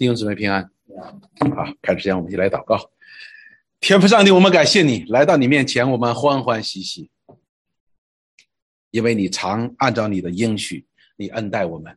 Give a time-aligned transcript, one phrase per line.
[0.00, 0.62] 弟兄姊妹平安，
[1.54, 2.90] 好，开始之前我们一起来祷告。
[3.80, 7.10] 天父上帝，我们感谢你来到你面前，我们欢欢喜喜，
[8.90, 10.86] 因为你常按照你的应许，
[11.18, 11.94] 你恩待我们。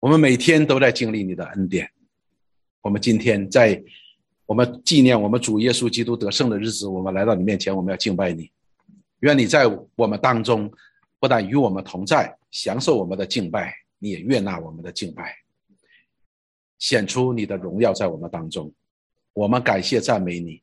[0.00, 1.88] 我们每天都在经历你的恩典。
[2.80, 3.80] 我们今天在
[4.44, 8.50] 我们纪念我们主耶稣基督得胜的日子，我们来到你面前，我们要敬拜你。
[9.20, 10.68] 愿你在我们当中，
[11.20, 15.41] 不但与我们同在，享受我们的敬拜，你也悦纳我们的敬拜。
[16.82, 18.74] 显出你的荣耀在我们当中，
[19.34, 20.60] 我们感谢赞美你，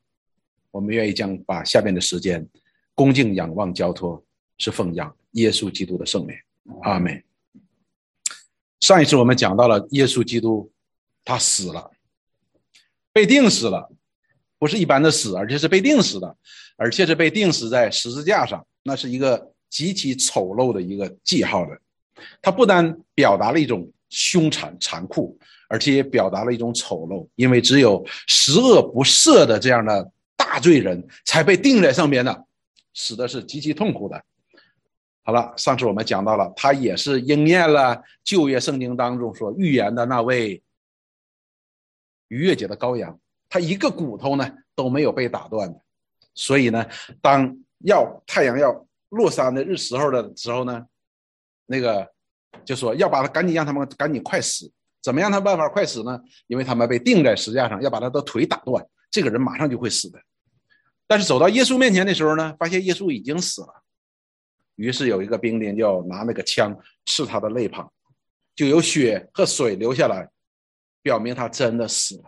[0.69, 2.45] 我们愿意将把下面的时间
[2.93, 4.21] 恭敬仰望交托，
[4.57, 6.35] 是奉养耶稣基督的圣名，
[6.81, 7.23] 阿门。
[8.81, 10.69] 上一次我们讲到了耶稣基督，
[11.23, 11.89] 他死了，
[13.13, 13.89] 被钉死了，
[14.57, 16.35] 不是一般的死，而且是被钉死的，
[16.75, 21.79] 而且是被钉死在十字架上，那是一个极其丑陋的一个记号的，
[22.41, 25.37] 他不单表达了一种凶残残酷。
[25.71, 32.45] 而且也表达了一种丑陋，因为只有十恶不赦的这样的大罪人才被钉在上面的，
[32.95, 34.19] 死的是极其痛苦的。
[35.21, 40.63] 好了，上次我们讲到了，他也是应验了旧约圣经当中所预言的那位
[42.29, 45.79] 逾越节的羔羊，他一个骨头呢都没有被打断的。
[46.33, 46.83] 所以呢，
[47.21, 50.83] 当要太阳要落山的日时候的时候呢，
[51.67, 52.09] 那个
[52.66, 54.72] 就说要把他赶紧让他们赶紧快死。
[55.02, 55.31] 怎么样？
[55.31, 56.19] 他办法快死呢？
[56.47, 60.19] 因为他们被钉在石架上，要把他的腿打断，这个人马上就会死的。
[61.08, 63.83] 但是走到耶稣面前的时候呢，发现耶稣已经死了。
[64.75, 67.91] 于是有一个兵丁就拿那个枪刺他的肋旁，
[68.56, 70.30] 就有血和水流下来，
[71.02, 72.23] 表明他真的死了。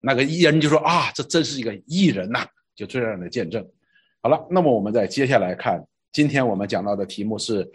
[0.00, 2.46] 那个艺人就说：“啊，这真是一个艺人呐！”
[2.76, 3.66] 就这样的见证。
[4.22, 7.70] 好了，那么我们再接下来看，今天我们讲到的题目是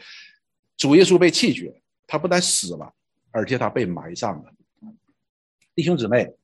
[0.78, 1.82] 主耶稣被弃绝。
[2.08, 2.94] 他不但死了，
[3.32, 4.52] 而且他被埋葬了。
[5.74, 6.36] 弟兄姊妹，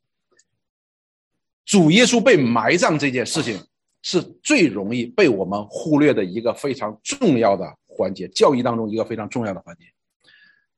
[1.65, 3.67] 主耶稣被埋葬这件事情
[4.01, 9.83] 是最容易被我们忽略的一个非常重要的环节，教义当中一个非常重要的环节。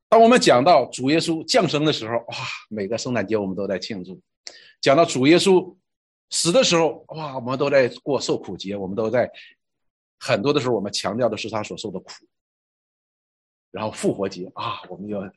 [0.07, 2.35] 当我们讲到主耶稣降生的时候，哇，
[2.67, 4.15] 每个圣诞节我们都在庆祝；
[4.81, 5.75] 讲到主耶稣
[6.31, 9.29] 死的时候，哇，我们都在过受苦节，我们都在
[10.17, 12.11] 很多的时候，我们强调的是他所受的苦。
[13.71, 15.31] 然后复活节啊，我们要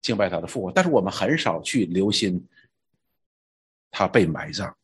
[0.00, 2.42] 敬拜他的复活，但是我们很少去留心
[3.90, 4.74] 他被埋葬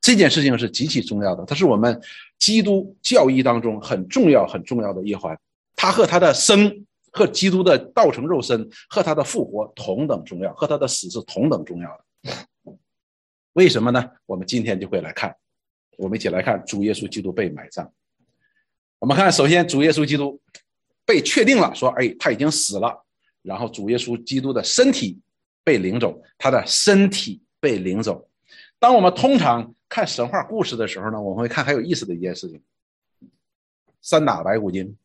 [0.00, 2.00] 这件事情是极其重要的，它是我们
[2.38, 5.38] 基督教义当中很重要很重要的一环。
[5.74, 12.76] 他和他的生和基督的道成肉身和他的复活同等重要，和他的死是同等重要的。
[13.52, 14.10] 为什么呢？
[14.26, 15.34] 我们今天就会来看，
[15.98, 17.92] 我们一起来看主耶稣基督被埋葬。
[18.98, 20.40] 我们看，首先主耶稣基督。
[21.06, 23.06] 被确定了，说，哎，他已经死了。
[23.42, 25.18] 然后主耶稣基督的身体
[25.62, 28.28] 被领走，他的身体被领走。
[28.78, 32.60] 当我们通常看神话故事的时候呢，我们会看很有意思的一件事情：
[34.02, 34.96] 三打白骨精。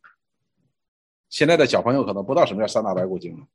[1.30, 3.46] 现在的小朋友可能不知道什么叫三打白骨精。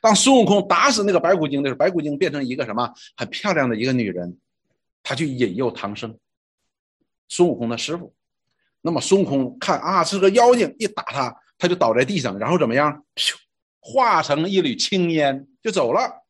[0.00, 4.38] 当孙悟空打死那个白骨精的时候，白骨精变成一个什么很漂亮的一个女人，
[5.02, 6.16] 她去引诱唐僧，
[7.28, 8.14] 孙悟空的师傅。
[8.82, 11.34] 那么孙悟空看啊，是个妖精，一打他。
[11.58, 13.04] 他就倒在地上，然后怎么样？
[13.16, 13.34] 咻，
[13.80, 16.24] 化成一缕青烟就走了。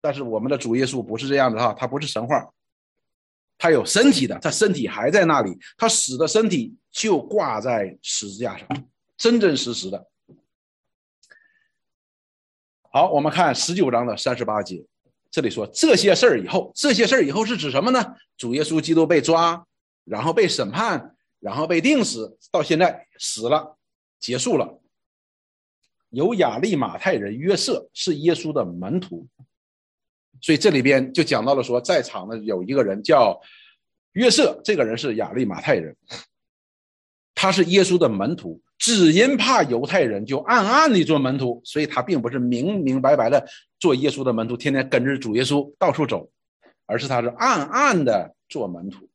[0.00, 2.52] 但是我们的主耶稣不是这样的哈，他不是神话，
[3.56, 8.68] 他有身体的，他身体还在那里，他死的身体就挂在十字架上，
[9.16, 10.06] 真真实实的。
[12.90, 14.84] 好，我们看十九章的三十八节，
[15.30, 18.14] 这里说这些事儿以后，这些事儿以后是指什么呢？
[18.36, 19.66] 主耶稣基督被抓，
[20.04, 23.76] 然后被审判，然后被钉死，到现在死了。
[24.24, 24.80] 结束了。
[26.08, 29.26] 有亚利马太人约瑟是耶稣的门徒，
[30.40, 33.38] 所以这里边就讲到了说，在场的有一个人叫
[34.12, 35.94] 约瑟，这个人是亚利马太人，
[37.34, 43.46] 他是耶稣的门徒，只因怕犹太人，就暗暗的做门徒，所以他并不是明明白白的
[43.78, 46.30] 做耶稣的门徒，天天跟着主耶稣到处走，
[46.86, 49.06] 而是他是暗暗的做门徒。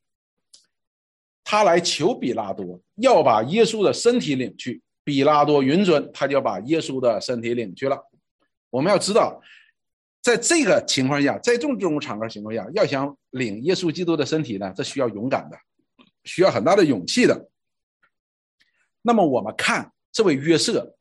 [1.43, 4.83] 他来求比拉多，要把耶稣的身体领去。
[5.09, 7.99] 比拉多允准，他就把耶稣的身体领去了。
[8.69, 9.41] 我们要知道，
[10.21, 15.57] 在这个情况下，在这种这种场合情况下，要想领耶稣基督的身体呢，这需要勇敢的，
[16.25, 17.49] 需要很大的勇气的。
[19.01, 20.95] 那么我们看这位约瑟，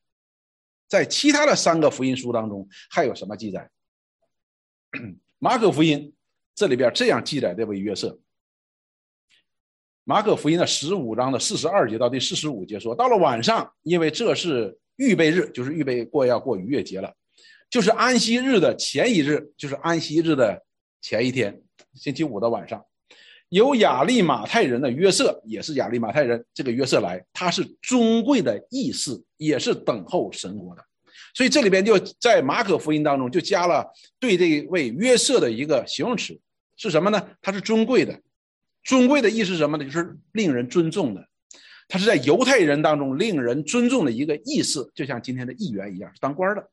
[0.88, 3.70] 在其他的三个福音书当中还有什么记载？
[5.38, 6.14] 马可福音
[6.54, 8.18] 这里边这样记载这位约瑟。
[10.08, 17.12] 马可福音的十五章的四十二节到第四十五节说，到了晚上，因为这是预备日，就是预备过要过逾越节了。
[17.68, 20.64] 就是安息日的前一日，就是安息日的
[21.02, 21.60] 前一天，
[21.92, 22.82] 星期五的晚上，
[23.50, 30.82] 有亚利马太人的约瑟，也是亚利马太人，这个约瑟来，他是尊贵的义士，也是等候神国的。
[31.34, 33.86] 所以这里边就在马可福音当中就加了
[34.18, 36.40] 对这位约瑟的一个形容词，
[36.78, 37.28] 是什么呢？
[37.42, 38.18] 他是尊贵的，
[38.88, 39.84] 尊贵的意思是什么呢？
[39.84, 41.28] 就是令人尊重的。
[41.88, 46.70] 他是在犹太人当中令人尊重的一个意思，就像今天的议员一样，是当官的。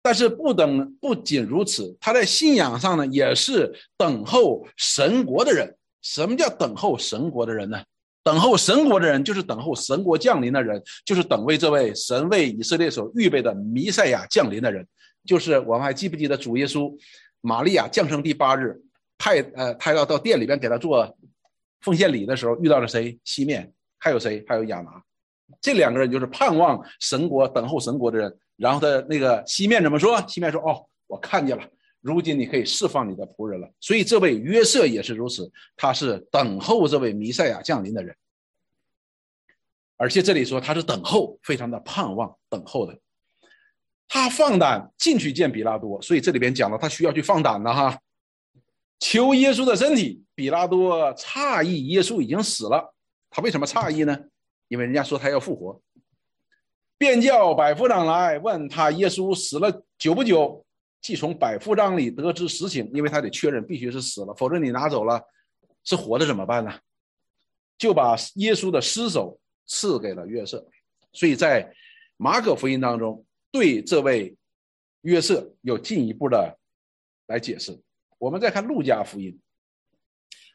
[0.00, 5.76] 但是不等不仅如此，他在信仰上呢也是等候神国的人。
[6.00, 7.82] 什么叫等候神国的人呢？
[8.22, 14.86] 等候神国的人就是等候神国降临的人，就是等为这位神为以色列所预备的弥赛亚降临的人。
[15.26, 16.94] 就是我们还记不记得主耶稣，
[17.42, 18.78] 玛利亚降生第八日，
[19.24, 21.16] 派呃他要到店里边给他做。
[21.80, 23.18] 奉献礼的时候遇到了谁？
[23.24, 24.44] 西面，还有谁？
[24.46, 25.02] 还有亚拿，
[25.62, 28.38] 这两个人就是盼望神国、等候神国的人。
[28.56, 30.22] 然后他那个西面怎么说？
[30.26, 31.62] 西面说：“哦，我看见了，
[32.00, 38.14] 如今你可以释放你的仆人了。”所以这位约瑟也是如此，他是等候这位弥赛亚降临的人。
[39.96, 42.98] 而且这里说他是等候，非常的盼望等候的。
[44.08, 47.98] 他放胆进去见比拉多，所以这里边讲了他需要去放胆的哈。
[49.04, 52.94] 求耶稣的身体，比拉多诧异，耶稣已经死了。
[53.28, 54.18] 他为什么诧异呢？
[54.68, 55.78] 因为人家说他要复活，
[56.96, 60.64] 便叫百夫长来问他耶稣死了久不久。
[61.02, 65.20] 既从百夫长里得知实情，因为他得确认必须是死了，否则你拿走了
[65.84, 66.72] 是活的怎么办呢？
[67.76, 70.66] 就把耶稣的尸首赐给了约瑟。
[71.12, 71.70] 所以在
[72.16, 73.22] 马可福音当中，
[73.52, 74.34] 对这位
[75.02, 76.58] 约瑟有进一步的
[77.26, 77.78] 来解释。
[78.24, 79.38] 我们再看路加福音，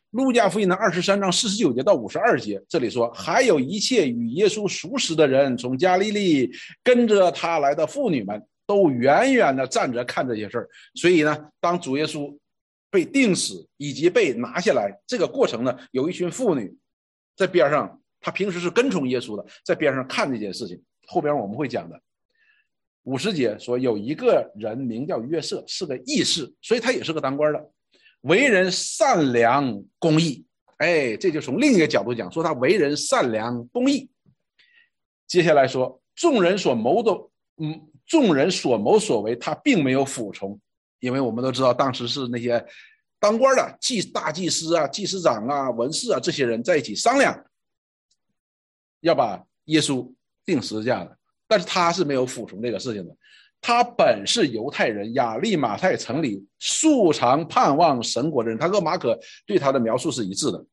[0.10, 6.51] 路加福音的二十三章四十九节到五十二节，这里说还有一切与耶稣熟识的人，从加利利
[6.83, 10.68] 跟着他来的妇女们，都远远的站着看这些事儿。
[10.95, 12.36] 所以呢，当主耶稣
[12.89, 16.75] 被钉死以及被拿下来这个过程呢，有一群妇女
[17.36, 20.81] 在边上，她平时是跟从耶稣的，在边上看这件事情。
[21.06, 22.01] 后边我们会讲的。
[23.03, 27.71] 五十节说有一个人名叫约瑟，是个义士，所以他也是个当官的，
[28.21, 30.45] 为人善良公义。
[30.77, 34.09] 哎，这就从另一个角度讲，说他为人善良公义。
[35.27, 37.11] 接下来说众人所谋的，
[37.57, 40.59] 嗯，众人所谋所为，他并没有服从，
[40.99, 42.65] 因为我们都知道当时是那些
[43.19, 47.45] 当官的祭大祭司啊、祭司长啊、文士啊这些人在一起商量，
[49.01, 50.09] 要把耶稣
[50.45, 51.19] 钉十字架的。
[51.49, 53.17] 但是他是没有服从这个事情的，
[53.59, 60.63] 他本是犹太人，亚利马太城里素常盼望神国的人，他和马可对他的描述是一致的。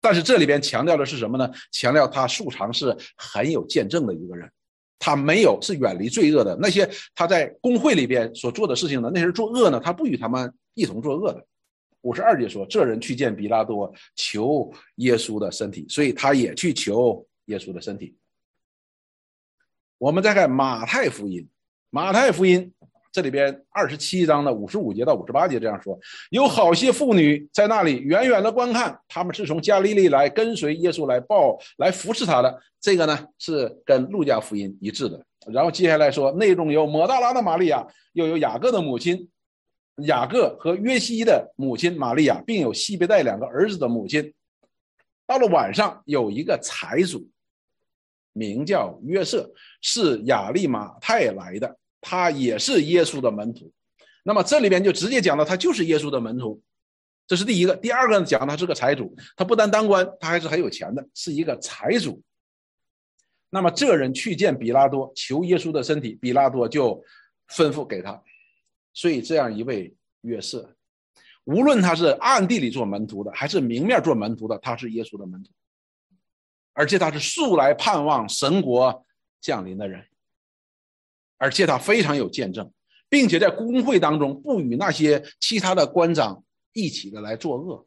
[0.00, 1.48] 但是这里边强调的是什么呢？
[1.70, 4.50] 强调他素常是很有见证的一个人，
[4.98, 6.58] 他没有是远离罪恶的。
[6.60, 11.46] 那些他在工会里边所做的事情呢，那些人作恶呢，他不与他们一同作恶的。
[12.00, 17.24] 五十二节说，这人去见比拉多，求耶稣的身体，所以他也去求。
[17.48, 18.16] 耶稣的身体。
[19.98, 21.48] 我们再看马太福音，
[21.90, 22.72] 马太福音
[23.10, 25.98] 这里边二十七章的五十五节到五十八节这样说：
[26.30, 32.62] 有好些妇女在那里远远的观看，他们是从加利利来跟随耶稣来报来服侍他的。
[32.80, 35.20] 这个呢是跟路加福音一致的。
[35.50, 39.28] 然后接下来说，内中有抹大拉的玛利亚，又有雅各的母亲
[40.04, 44.32] 雅各和约西的母亲玛利亚，并有西别带两个儿子的母亲。
[45.26, 47.28] 到了晚上，有一个财主。
[48.38, 49.52] 名叫约瑟，
[49.82, 53.72] 是亚利马太来的，他也是耶稣的门徒。
[54.22, 56.62] 那么这里边就直接讲到他就是耶稣的门徒，
[57.26, 57.74] 这是第一个。
[57.76, 62.22] 第二个呢，讲他是个财主，他不单当官，他还是很有钱的，是一个财主。
[63.50, 67.02] 那么这人去见比拉多，求耶稣的身体，比拉多就
[67.50, 68.22] 吩咐给他。
[68.92, 70.74] 所以这样一位约瑟，
[71.44, 75.50] 无论他是暗地里做门徒的，还是明面做门徒的，他是耶稣的门徒。
[76.78, 79.04] 而且他是素来盼望神国
[79.40, 80.06] 降临的人，
[81.36, 82.72] 而且他非常有见证，
[83.08, 87.84] 并且在公会当中不与那些其他的官长一起的来作恶，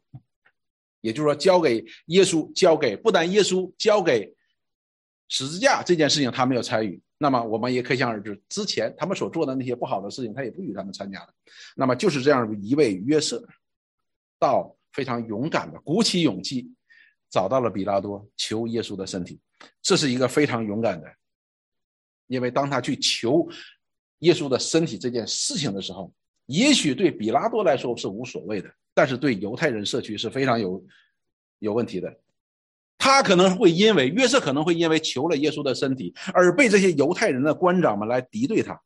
[1.00, 4.30] 也就是说，交给耶稣，交给不但耶稣，交给
[5.28, 7.00] 十字架这件事情他没有参与。
[7.16, 11.32] 那么我们也可想而知，之前他们所做的那些不好的事情，他也不与他们参加的。
[11.76, 13.42] 那么就是这样一位约瑟，
[14.38, 16.70] 到非常勇敢的鼓起勇气。
[17.32, 19.40] 找到了比拉多，求耶稣的身体，
[19.80, 21.10] 这是一个非常勇敢的，
[22.26, 23.48] 因为当他去求
[24.18, 26.12] 耶稣的身体这件事情的时候，
[26.44, 30.84] 也许对比拉多来说是无所谓的，但是对犹太人社区是非常有
[31.60, 32.14] 有问题的。
[32.98, 38.78] 他可能会因为约瑟可能会因为求了耶稣的身体而被这些犹太人的官长们来敌对他，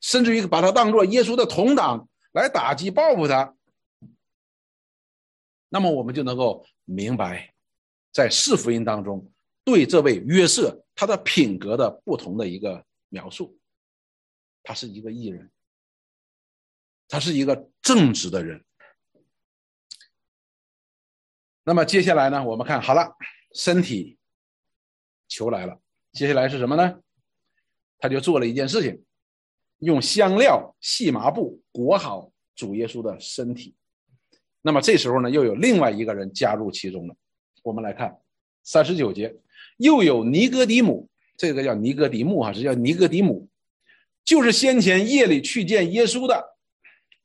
[0.00, 3.52] 甚至于把他当做耶稣的同党来打击报复他。
[5.74, 7.52] 那么我们就能够明白，
[8.12, 9.28] 在四福音当中
[9.64, 13.58] 对这位约瑟他的品格的不同的一个描述，
[14.62, 15.50] 他是一个艺人，
[17.08, 18.64] 他是一个正直的人。
[21.64, 22.44] 那么接下来呢？
[22.44, 23.12] 我们看好了，
[23.52, 24.16] 身体
[25.26, 25.80] 求来了。
[26.12, 27.00] 接下来是什么呢？
[27.98, 29.04] 他就做了一件事情，
[29.78, 33.74] 用香料、细麻布裹好主耶稣的身体。
[34.66, 37.14] 那么这时候呢，又有另外一个人加入其中了。
[37.62, 38.16] 我们来看
[38.62, 39.36] 三十九节，
[39.76, 41.06] 又有尼哥底母，
[41.36, 43.46] 这个叫尼哥底母哈，是叫尼哥底母，
[44.24, 46.56] 就是先前夜里去见耶稣的。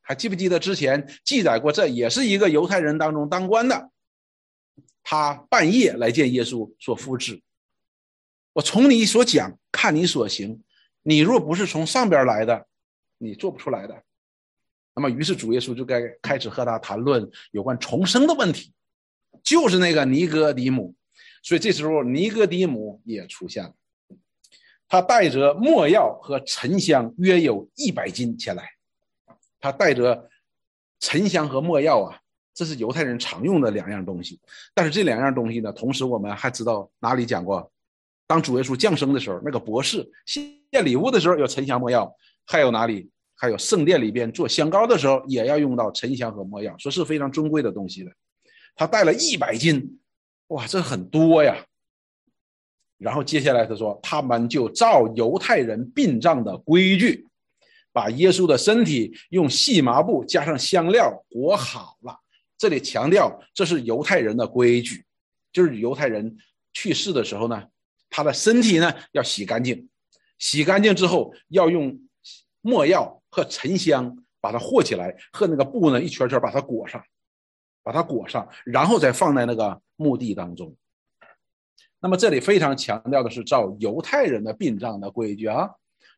[0.01, 1.71] 还记不记得之前记载过？
[1.71, 3.89] 这也是一个犹太人当中当官的。
[5.01, 7.39] 他半夜来见耶稣，说：“夫子，
[8.51, 10.61] 我从你所讲，看你所行，
[11.03, 12.67] 你若不是从上边来的，
[13.17, 14.03] 你做不出来的。”
[14.93, 18.73] 那么，于是主耶稣就该开始和他谈论有关重生的问题，
[19.43, 20.93] 就是那个尼哥底母。
[21.41, 23.73] 所以这时候，尼哥底母也出现了，
[24.87, 28.69] 他带着墨药和沉香，约有一百斤前来。
[29.59, 30.29] 他带着
[30.99, 32.19] 沉香和墨药啊。
[32.51, 34.37] 这是犹太人常用的两样东西，
[34.73, 37.71] 但是这两样东西呢，同时我们还知道哪里讲过，
[38.27, 42.13] 当主耶稣降生的时候，那个博士献礼物的时候有沉香墨药，
[42.45, 43.09] 还有哪里，
[43.41, 48.11] 还有圣殿里边做香膏的时候也要用到沉香和没药，说是非常尊贵的东西的。
[48.75, 49.97] 他带了一百斤，
[50.47, 51.65] 哇，这很多呀。
[52.97, 57.25] 然后接下来他说，他们就照犹太人殡葬的规矩，
[57.93, 62.13] 把耶稣的身体用细麻布加上香料裹好了。
[62.57, 65.05] 这里强调，这是犹太人的规矩，
[65.53, 66.37] 就是犹太人
[66.73, 67.63] 去世的时候呢，
[68.09, 69.87] 他的身体呢要洗干净，
[70.37, 71.97] 洗干净之后要用
[72.59, 77.03] 墨药和沉香把它和起来，和那个布呢一圈圈把它裹上，
[77.83, 80.75] 把它裹上，然后再放在那个墓地当中。
[81.99, 85.69] 那么这里非常强调的是照犹太人的殡葬的规矩啊，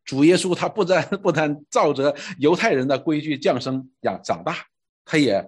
[0.06, 4.56] 主耶稣他不但不但照着犹太人的规矩降生养长大，
[5.06, 5.48] 他也。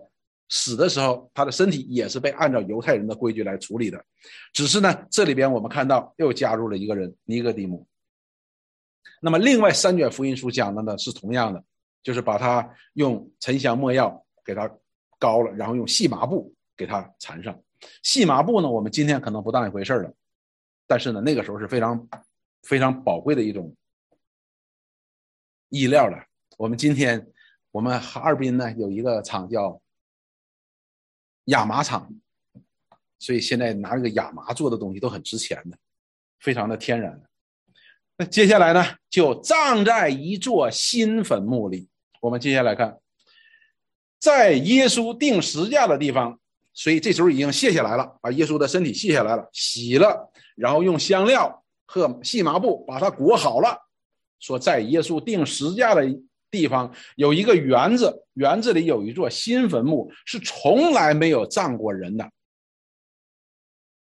[0.50, 4.06] 死的时候，他的身体也是被按照犹太人的规矩来处理的，
[4.52, 7.88] 只是呢，这里边我们看到又加入了一个人尼哥底母。
[9.22, 11.64] 那么，另外三卷福音书讲的呢是同样的，
[12.02, 14.70] 就是把它用沉香墨药给它
[15.20, 17.58] 膏了，然后用细麻布给它缠上。
[18.02, 20.14] 细麻布呢，我们今天可能不当一回事了，
[20.88, 22.08] 但是呢，那个时候是非常
[22.64, 23.76] 非常宝贵的一种
[25.70, 26.18] 衣料了。
[26.58, 27.32] 我们今天
[27.72, 29.80] 我们哈尔滨呢有一个厂叫。
[31.48, 32.10] 亚麻厂，
[33.20, 35.78] 所以现在拿这个亚麻做的东西都很值钱的，
[36.40, 37.30] 非常的天然的。
[38.18, 41.88] 那接下来呢，就葬在一座新坟墓里。
[42.22, 42.98] 我们接下来看，
[44.20, 46.40] 在耶稣钉十字架的地方，
[46.74, 53.78] 所以这时候已经卸下来了，把耶稣的身体卸下来了，洗了，然后用香料和细麻布把它裹好了，
[54.40, 56.04] 说在耶稣钉十字架的。
[56.54, 62.30] 地方有一个园子，园子里有一座新坟墓，是从来没有葬过人的，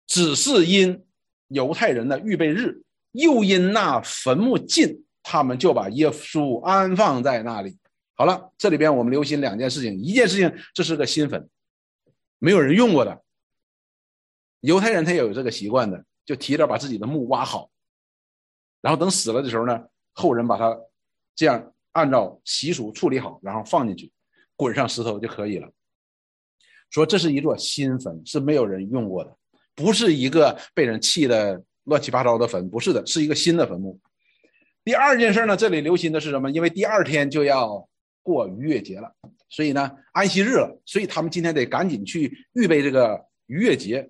[0.05, 1.03] 只是因
[1.47, 7.77] 犹太人的预备日，又因那坟墓近，他们就把耶稣安放在那里。
[8.15, 11.49] 好了，这里边我们留心两件事情，一件事情，这是个新坟，
[12.37, 13.23] 没有人用过的。
[14.59, 17.69] 犹太人他也有这个习惯的，就提着把自己的墓挖好，
[18.81, 20.77] 然后等死了的时候呢，后人把它
[21.33, 21.69] 这样。
[21.93, 24.11] 按照习俗处理好，然后放进去，
[24.55, 25.69] 滚上石头就可以了。
[26.89, 29.37] 说这是一座新坟，是没有人用过的，
[29.75, 33.99] 不是一个被人弃的乱七八糟的坟，不是的，是一个新的坟墓。
[34.83, 36.49] 第二件事呢，这里留心的是什么？
[36.51, 37.87] 因为第二天就要
[38.21, 39.11] 过逾越节了，
[39.49, 44.09] 所以呢，安息日了，所以他们今天得赶紧去预备这个逾越节，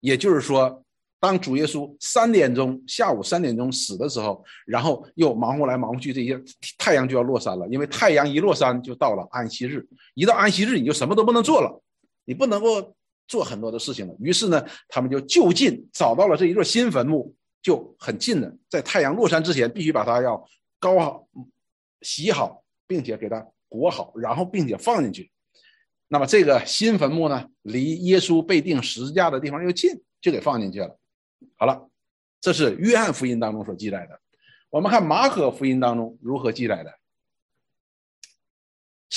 [0.00, 0.82] 也就是说。
[1.18, 6.38] 当主耶稣三点钟下午三点钟死的时候，然后又忙活来忙活去，这些
[6.76, 7.66] 太阳就要落山了。
[7.68, 9.84] 因为太阳一落山，就到了安息日。
[10.14, 11.82] 一到安息日，你就什么都不能做了，
[12.26, 12.94] 你不能够
[13.26, 14.14] 做很多的事情了。
[14.20, 20.42] 于是呢，他们就就近找到了这一座新坟墓，就很近的，在太阳落山之前，必须把它要
[20.78, 21.28] 高好、
[22.02, 25.30] 洗好，并且给它裹好，然后并且放进去。
[26.08, 29.90] 那么这个新坟墓呢，离耶稣被钉十字架的地方又近，
[30.20, 30.96] 就给放进去了。
[31.56, 31.88] 好了，
[32.40, 34.20] 这是约翰福音当中所记载的。
[34.70, 36.92] 我们看马可福音当中如何记载的。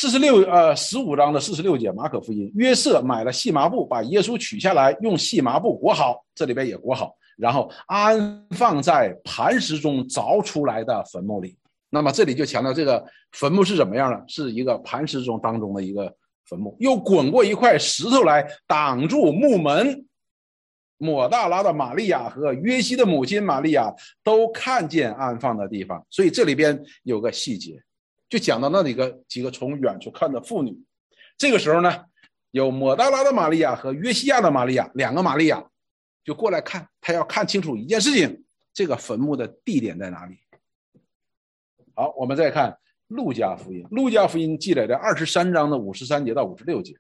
[0.01, 11.53] 四十六呃十五章的四十六节，马可福音，约瑟买了细麻布，把耶稣取下来，用细麻布裹好，这里边也裹好，然后安放在磐石中凿出来的坟墓里。
[11.89, 14.22] 那么这里就强调这个坟墓是怎么样呢？
[14.25, 16.15] 是一个磐石中当中的一个
[16.46, 20.06] 坟墓，又滚过一块石头来挡住墓门。
[20.98, 27.74] 抹大拉的玛利亚和约西的母亲玛利亚都看见安放的地方，所以这里边有个细节，
[28.29, 30.79] 就讲到那里个几个从远处看的妇女。
[31.38, 32.05] 这个时候呢，
[32.51, 35.69] 有抹大拉的玛利亚和约西亚的玛利亚两个玛利亚
[36.24, 40.38] 就过来看，他要看清楚一件事情：这个坟墓的地点在哪里。
[41.95, 46.95] 好，我们再看路加福音，路加福音记载的二十三章的五十三节到五十六节，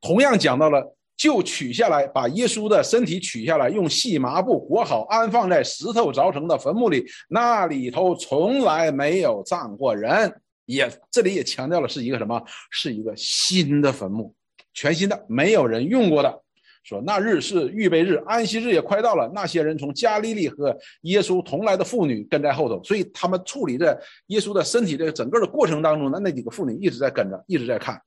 [0.00, 0.97] 同样讲到了。
[1.18, 7.04] 就取下来，把耶稣的身体取下来，用细麻布裹好，安放在石头凿成的坟墓里。
[7.28, 10.32] 那里头从来没有葬过人，
[10.64, 12.40] 也这里也强调了是一个什么？
[12.70, 14.32] 是一个新的坟墓，
[14.72, 16.42] 全新的，没有人用过的。
[16.84, 19.28] 说那日是预备日，安息日也快到了。
[19.34, 28.00] 那些人从加利利和耶稣同来的妇女跟在后头，所以他们处理着耶稣的身体的整个的过程当中呢，那几个妇女一直在跟着，一直在看。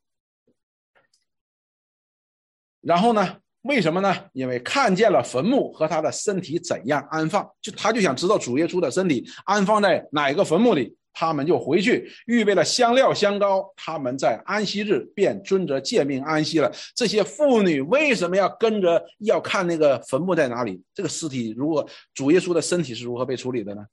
[2.81, 3.37] 然后呢？
[3.63, 4.11] 为什么呢？
[4.33, 10.97] 因为看见了坟墓和他的身体怎样安放，就他就想知道主耶稣的身体安放在哪个坟墓里。
[11.13, 16.71] 他们就回去预备了香料香膏，他们在安息日便遵着诫命安息了。
[16.95, 20.81] 这些妇女为什么要跟着要看那个坟墓在哪里？
[20.95, 23.85] 这个尸体如果主耶稣的身体是如何被处理的呢？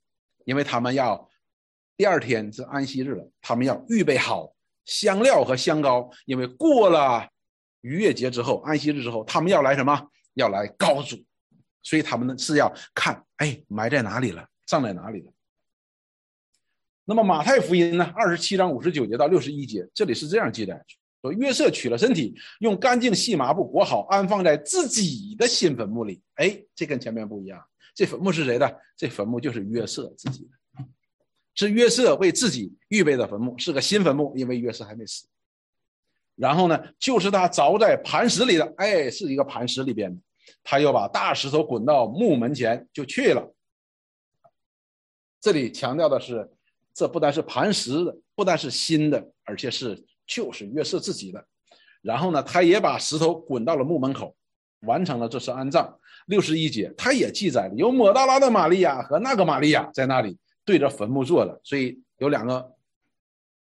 [0.45, 1.29] 因为他们要
[1.95, 4.51] 第二天是安息日了，他们要预备好
[4.85, 7.27] 香料和香膏，因为过了。
[7.81, 10.09] 逾越节之后，安息日之后，他们要来什么？
[10.35, 11.17] 要来高主，
[11.83, 15.31] 所以他们呢是要看，哎，埋在哪里了，葬在哪里了。
[17.05, 20.79] 那么马太福音呢，二十七章五十九节到六十一节，这里是这样记载：
[21.21, 26.21] 说约瑟取了身体，用干净细麻布裹好，安放在自己的新坟墓里。
[26.35, 27.59] 哎，这跟前面不一样，
[27.95, 28.79] 这坟墓是谁的？
[28.95, 30.85] 这坟墓就是约瑟自己的，
[31.55, 35.27] 是约瑟为自己预备的坟墓，是个新坟墓，因为约瑟还没死。
[36.39, 40.21] 然后呢，就是他凿在磐石里的，哎，是一个磐石里边的，
[40.63, 43.53] 他又把大石头滚到墓门前就去了。
[45.41, 46.49] 这里强调的是，
[46.93, 51.45] 这不单是磐石的，不单是新的，而且是就是约瑟自己的。
[52.01, 54.33] 然后呢，他也把石头滚到了墓门口，
[54.83, 55.93] 完成了这次安葬。
[56.27, 62.73] 六十一节，他也记载了有抹大拉的玛利亚和那个玛利亚在那里对着坟墓坐着，所以有两个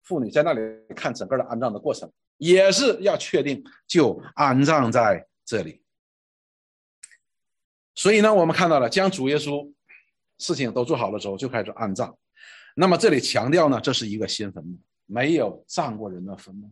[0.03, 0.61] 妇女在那里
[0.95, 2.11] 看整个的安葬的过程。
[2.37, 5.81] 也是要确定就安葬在这里，
[7.95, 9.73] 所以呢，我们看到了将主耶稣
[10.37, 12.17] 事情都做好了之后，就开始安葬。
[12.75, 16.71] 那么这里强调呢，这是一个新坟墓，没有葬过人的坟墓。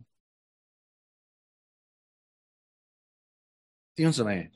[3.96, 4.52] 弟兄姊妹，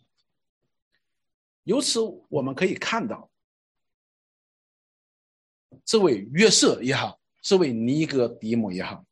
[1.64, 3.28] 由此我们可以看到，
[5.84, 9.04] 这位约瑟也好，这位尼哥底母也好。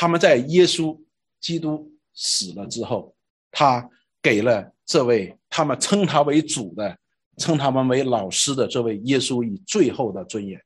[0.00, 0.96] 他们在耶稣
[1.40, 3.16] 基督死了之后，
[3.50, 3.90] 他
[4.22, 6.96] 给了这位他们称他为主的、
[7.36, 10.64] 称他们为老师的这位耶稣以最后的尊严。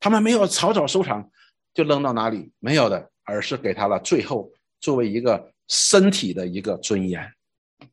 [0.00, 1.30] 他们没有草草收场
[1.72, 4.50] 就扔到哪里，没有的，而是给他了最后
[4.80, 7.32] 作为一个身体的一个尊严，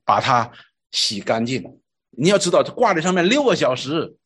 [0.04, 0.52] 把它
[0.90, 1.80] 洗干净。
[2.10, 4.18] 你要知道，挂在上面六个小时。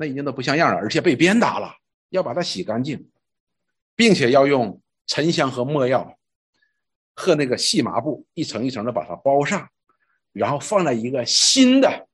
[0.00, 1.74] 那已经都不像样了，而且被鞭打了，
[2.10, 3.10] 要把它洗干净，
[3.96, 6.16] 并且要用沉香和墨药
[7.14, 9.68] 和那个细麻布一层一层的把它包上，
[10.32, 12.08] 然后放在一个新的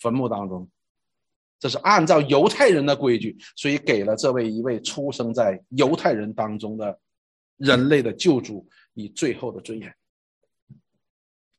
[0.00, 0.68] 坟墓当中。
[1.60, 6.98] 这是按照犹太人的规矩，所以给了这位一位出生在犹太人当中的
[7.58, 9.94] 人类的救主以最后的尊严。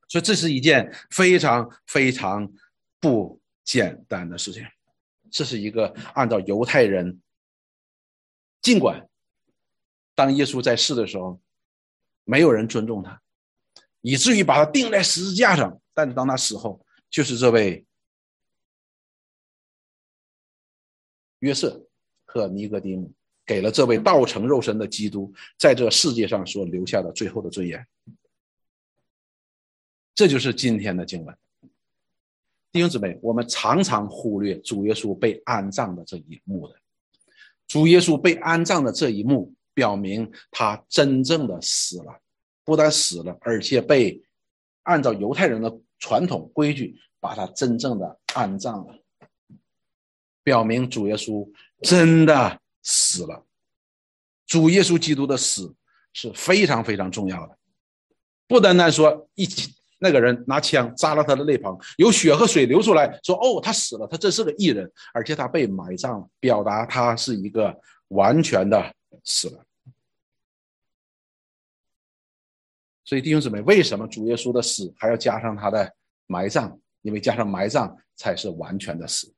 [0.10, 2.52] 所以这是一件非常非常
[3.00, 3.40] 不。
[3.70, 4.66] 简单的事情，
[5.30, 7.22] 这是一个按照犹太人，
[8.64, 9.08] 尽管
[10.16, 11.40] 当耶稣在世的时候，
[12.24, 13.22] 没有人尊重他，
[14.02, 15.80] 以至于把他钉在十字架上。
[15.94, 17.86] 但是当他死后，就是这位
[21.38, 21.86] 约瑟
[22.26, 23.14] 和尼哥底母
[23.46, 27.88] 给了这位道成肉身的基督在这世界上所留下的最后的尊严。
[30.16, 31.38] 这就是今天的经文。
[32.72, 36.76] 弟兄姊妹，我们常常忽略主耶稣被安葬的这一幕的。
[37.68, 42.20] 主耶稣被安葬的这一幕，表明他真正的死了，
[42.64, 44.22] 不但死了，而且被
[44.84, 48.96] 按照犹太人的传统规矩，把他真正的安葬了。
[50.44, 51.48] 表明主耶稣
[51.82, 53.46] 真的死了。
[54.46, 55.76] 主耶稣基督的死
[56.14, 57.58] 是非常非常重要的，
[58.48, 69.64] 不单单说一起那个人拿枪扎了他的肋旁，有血和水流出来，说哦他死了，他真是个异人，而且他被埋葬，表达他是一个完全的死了。
[73.04, 75.94] 所以弟兄姊妹，为什么主耶稣的死还要加上他的
[76.28, 76.80] 埋葬？
[77.02, 79.34] 因为加上埋葬才是完全的死，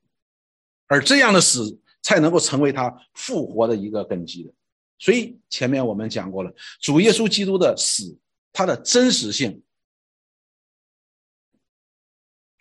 [0.87, 4.51] 而这样的死才能够成为他复活的一个根基的。
[4.97, 8.17] 所以前面我们讲过了，主耶稣基督的死，
[8.51, 9.61] 他的真实性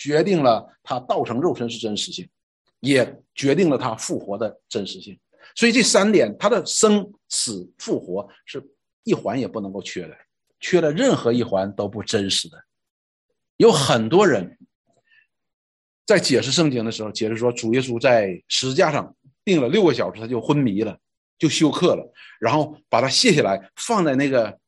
[0.00, 2.26] 决定了他道成肉身是真实性，
[2.80, 5.20] 也决定了他复活的真实性。
[5.54, 8.66] 所以这三点，他的生死复活是
[9.04, 10.16] 一环也不能够缺的。
[10.58, 12.56] 缺了任何一环都不真实的，
[13.58, 14.58] 有很多人
[16.06, 20.98] 在解释圣经的时候，解释说主耶稣在十字架上钉了六个小时，他就昏迷了，
[21.38, 24.58] 就休克了，然后把他卸下来放在那个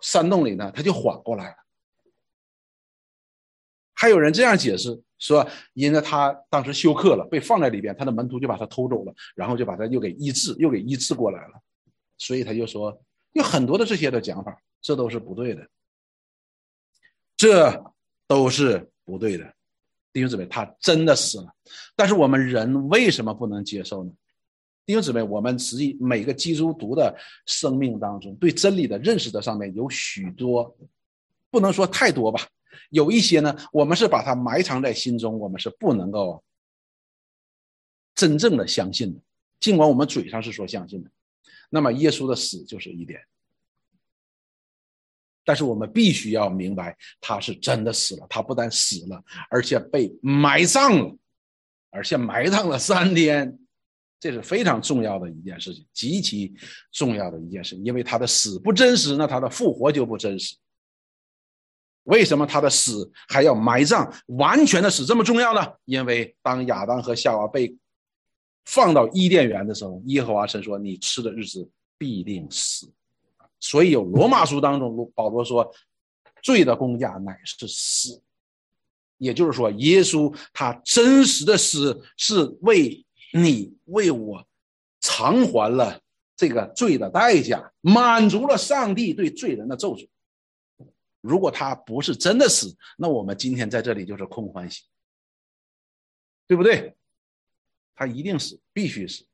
[0.00, 1.59] 山洞里呢，他就缓过来了。
[4.00, 11.60] 还有人这样解释说，因为他当时休克了，被放在里边，他的门徒就把他偷走了，然后就把他又给医治，又给医治过来了，
[12.16, 12.98] 所以他就说
[13.34, 14.58] 有很多的这些的讲法。
[14.82, 15.68] 这都是不对的，
[17.36, 17.84] 这
[18.26, 19.44] 都是不对的，
[20.10, 21.52] 弟兄姊妹，他真的死了，
[21.94, 24.10] 但是我们人为什么不能接受呢？
[24.86, 30.74] 弟兄姊妹，我们实际每个基督徒的生命当中，对真理的认识的上面有许多，
[31.50, 32.40] 不能说太多吧，
[32.90, 36.42] 有一些呢，我们是把它埋藏在心中，我们是不能够
[38.14, 39.20] 真正的相信的，
[39.58, 41.10] 尽管我们嘴上是说相信的，
[41.68, 43.20] 那么耶稣的死就是一点。
[45.42, 48.26] 但是我们必须要明白，他是真的死了。
[48.28, 51.16] 他不但死了，而且被埋葬了，
[51.90, 53.58] 而且埋葬了三天，
[54.20, 56.54] 这是非常重要的一件事情，极其
[56.92, 57.74] 重要的一件事。
[57.76, 60.54] 因为他的死不真实，那他的复活就不真实。
[62.04, 64.10] 为什么他的死还要埋葬？
[64.26, 65.72] 完全的死这么重要呢？
[65.84, 67.76] 因为当亚当和夏娃被
[68.64, 72.90] 放到伊甸园的时候，耶和华神说：“你吃的日子必定死。”
[73.60, 75.70] 所以有罗马书当中，保罗说，
[76.42, 78.22] 罪的公价乃是死，
[79.18, 84.42] 也就是说，耶稣他真实的死是为你为我
[85.00, 86.00] 偿还了
[86.36, 90.08] 这个罪的代价，满足了上帝对罪人的咒诅。
[91.20, 94.84] 如果他不是真的死，那我们今天在这里就是空欢喜，
[96.46, 96.96] 对不对？
[97.94, 99.24] 他一定死，必须死，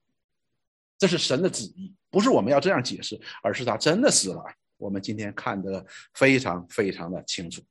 [0.98, 1.94] 这是神的旨意。
[2.10, 4.44] 不是我们要这样解释，而是他真的死了。
[4.78, 7.62] 我们今天看得非常非常的清楚，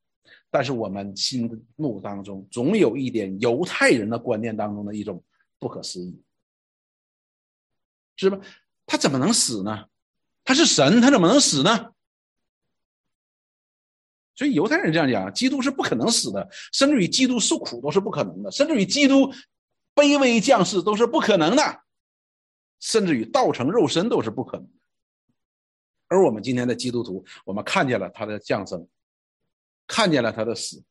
[0.49, 5.23] 但是我们心目当中总有一点犹太人的观念当中的一种
[5.59, 6.21] 不可思议，
[8.15, 8.39] 是吧？
[8.85, 9.85] 他怎么能死呢？
[10.43, 11.94] 他是神，他怎么能死呢？
[14.35, 19.31] 所以犹太人这样讲，基督是不可能死的，甚至于基督受苦都是不可能的，甚至于基督
[19.95, 21.81] 卑微降世都是不可能的。
[22.81, 24.73] 甚至于道成肉身都是不可能的，
[26.07, 28.85] 而我们今天的基督徒，我们看见了他的降生，
[29.87, 30.83] 看见了他的死，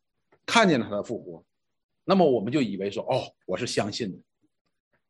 [0.47, 1.45] 看见了他的复活，
[2.03, 4.19] 那么我们就以为说，哦，我是相信的。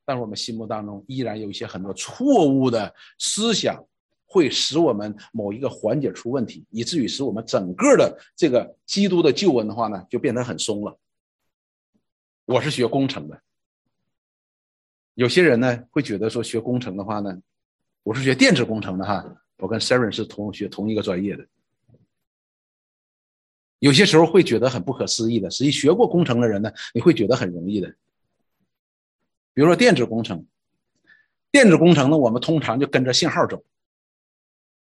[0.04, 3.82] 但是我们心目当中依然有一些很多错误的思想，
[4.34, 10.98] 会使我们某一个环节出问题，以至于使我们整个的这个基督的救恩的话呢，就变得很松了。
[12.44, 13.40] 我是学工程的。
[15.14, 17.40] 有些人呢会觉得说学工程的话呢，
[18.02, 19.24] 我是学电子工程的哈，
[19.58, 21.46] 我跟 Sharon 是同学同一个专业的。
[23.78, 27.94] 有些时候会觉得很不可思议的，实际学过工程的人呢，你会觉得很容易的。
[29.52, 30.44] 比如说电子工程，
[31.52, 33.62] 电子工程呢，我们通常就跟着信号走，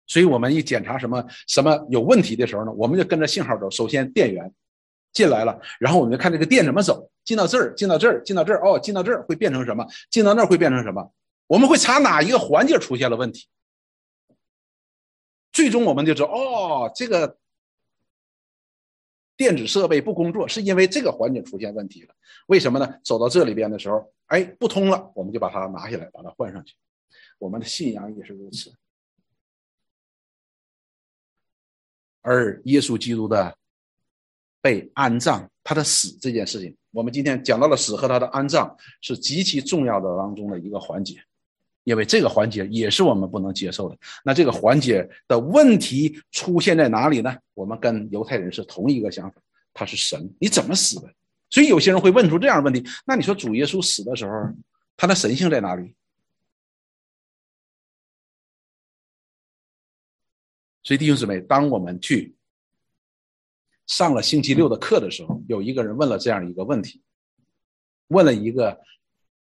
[0.08, 3.70] 所以我们一检查什么什么有问题的时候呢，我们就跟着信号走。
[3.70, 4.52] 首先电源。
[5.14, 9.84] 进来了，然后我们就看这个电怎么走，进到这儿，进到这儿，进到这儿，哦，进到这儿会变成什么？
[10.12, 11.12] 进到那儿会变成什么？
[11.48, 13.48] 我们会查哪一个环节出现了问题？
[15.52, 17.36] 最终我们就知道，哦，这个
[19.36, 22.14] 电子设备不工作是因为这个环节出现问题了。
[22.46, 23.00] 为什么呢？
[23.04, 26.76] 走到这里边的时候，哎，不通了，我们就把它拿下来，把它换上去。
[27.40, 28.72] 我们的信仰也是如此，
[32.28, 33.56] 而耶稣基督的。
[34.60, 41.16] 被安葬，他的死这件事情，我们今天讲到了死和他的安葬是极其重要的当中的一个环节，
[41.86, 43.96] 因为这个环节也是我们不能接受的。
[44.26, 47.34] 那这个环节的问题出现在哪里呢？
[47.54, 49.40] 我们跟犹太人是同一个想法，
[49.74, 51.08] 他是神，你怎么死的？
[51.50, 54.32] 所以有些人会问出这样的问题：那你说主耶稣死的时候，
[54.98, 55.94] 他的神性在哪里？
[60.88, 62.34] 所以弟兄姊妹，当我们去
[63.88, 67.02] 上了星期六的课的时候，有一个人问了这样一个问题，
[68.08, 68.80] 问了一个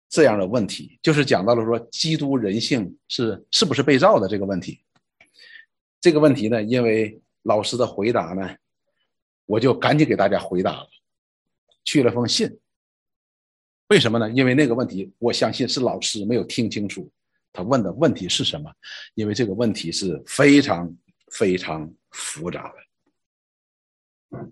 [0.07, 4.85] 这样的问题，就是讲到了说基督人性是是不是被造的这个问题。
[5.99, 8.55] 这个问题呢，因为老师的回答呢，
[9.45, 10.87] 我就赶紧给大家回答了，
[11.83, 12.57] 去了封信。
[13.89, 14.31] 为什么呢？
[14.31, 17.11] 因为那个问题，我相信是老师没有听清楚
[17.51, 18.73] 他问的问题是什么。
[19.13, 20.89] 因为这个问题是非常
[21.33, 24.49] 非常复杂的。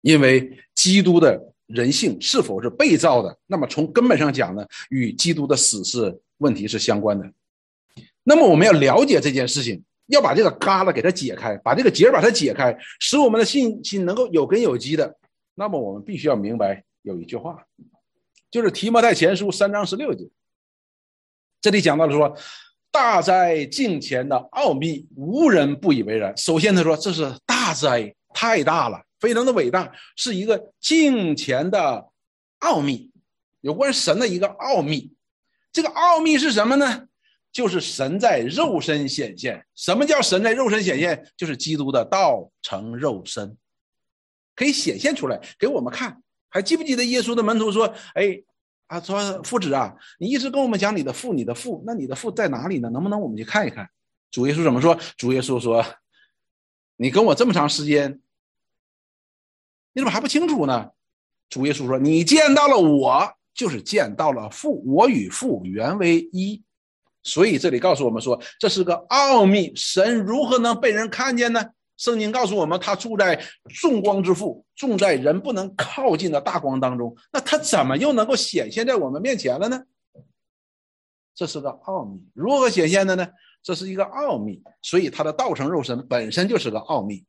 [0.00, 7.32] 因为基督的人性是否是被造的，那么从根本上讲呢，与基督的死是问题是相关的。
[8.22, 15.18] 那么我们要了解这件事情，要把这个疙瘩给它解开，把这个结把它解开，使我们的信心能够有根有基的。
[15.54, 16.84] 那么我们必须要明白。
[17.02, 17.64] 有一句话，
[18.50, 20.28] 就是提摩太前书三章十六节，
[21.60, 22.36] 这里讲到了说，
[22.96, 26.34] 大灾近前的奥秘，无人不以为然。
[26.34, 32.08] 首先他说这是大灾，太大了，非常的伟大，是一个近前的
[32.60, 33.10] 奥秘，
[33.60, 35.12] 有关神的一个奥秘。
[35.70, 37.06] 这个奥秘是什么呢？
[37.52, 39.62] 就是神在肉身显现。
[39.74, 41.22] 什么叫神在肉身显现？
[41.36, 43.54] 就是基督的道成肉身，
[44.54, 46.22] 可以显现出来给我们看。
[46.48, 48.42] 还记不记得耶稣的门徒说：“哎，
[48.86, 52.88] 啊，说父子啊，你一直跟我们讲你的父，你的父，那你的父在哪里呢？
[52.90, 53.88] 能不能我们去看一看？”
[54.30, 54.98] 主耶稣怎么说？
[55.16, 55.84] 主耶稣说
[56.96, 58.20] ：“你跟我这么长时间，
[59.92, 60.90] 你怎么还不清楚呢？”
[61.48, 66.62] 主耶稣说：“你见到了我，就是见到了父，我与父原为一。”
[67.22, 71.64] 所以这里告诉我们说，这是个奥秘，神如何能被人看见呢？
[71.96, 73.42] 圣经告诉我们，他住在
[73.80, 77.16] 众光之父，住在人不能靠近的大光当中。
[77.32, 79.82] 那他怎么又能够显现在我们面前了呢？
[81.34, 82.20] 这是个奥秘。
[82.34, 83.26] 如何显现的呢？
[83.62, 84.62] 这是一个奥秘。
[84.82, 87.24] 所以他的道成肉身本身就是个奥秘。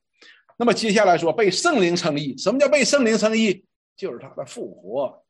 [0.58, 3.66] 那么接下来说被圣灵称义，什么叫被圣灵称义？
[3.96, 5.24] 就是他的复活，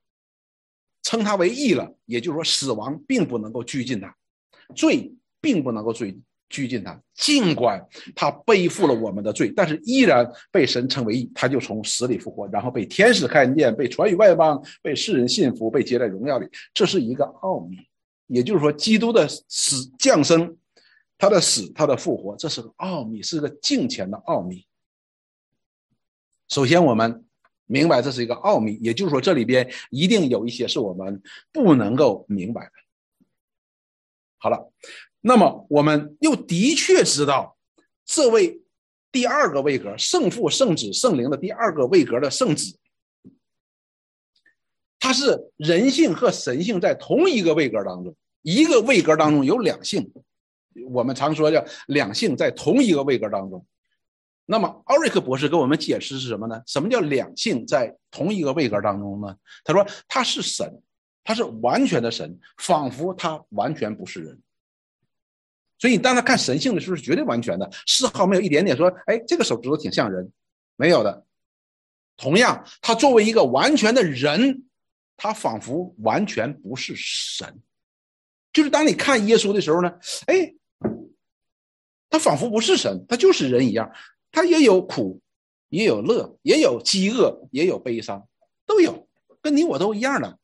[1.03, 1.95] 称他为义了。
[2.05, 4.15] 也就是说，死亡并不能够拘禁他，
[4.75, 6.17] 罪并不能够追。
[6.49, 16.47] 拘禁他，尽管他背负了我们的罪，但是依然被神称为义，他就从死里复活，然后被天使看见，被传于外邦，被世人信服，被接在荣耀里。
[16.73, 17.77] 这是一个奥秘，
[18.27, 20.57] 也就是说，基督的死降生，
[21.17, 24.65] 他的死，他的复活，这是个奥秘，是个敬虔的奥秘。
[26.47, 27.25] 首先，我们
[27.65, 32.71] 明白这是一个奥秘，也就是说，这里边一定有一些是我们不能够明白的。
[34.37, 34.71] 好了。
[35.27, 37.57] 那么，我们又的确知道，
[38.05, 38.61] 这位
[39.11, 42.79] 第二个位格圣父、圣子、圣灵的第二个位格的圣子，
[44.97, 50.09] 他是人性和神性在同一个位格当中，一个位格当中有两性，
[50.91, 53.65] 我们常说叫两性在同一个位格当中。
[54.45, 56.61] 那么，奥瑞克博士给我们解释是什么呢？
[56.65, 59.35] 什么叫两性在同一个位格当中呢？
[59.65, 60.81] 他说他是神，
[61.21, 64.41] 他是完全的神，仿佛他完全不是人。
[65.79, 70.31] 所以你当他看神性的时候是绝对完全的，丝毫没有一点点说，哎，这个手指头挺像人，
[70.75, 71.25] 没有的。
[72.17, 74.63] 同样，他作为一个完全的人，
[75.15, 77.61] 他仿佛完全不是神。
[78.51, 80.55] 就是当你看耶稣的时候呢，哎，
[82.09, 83.91] 他仿佛不是神，他就是人一样，
[84.31, 85.21] 他也有苦，
[85.69, 88.27] 也有乐，也有饥饿，也有悲伤，
[88.65, 89.07] 都有，
[89.43, 90.39] 跟你我都一样的。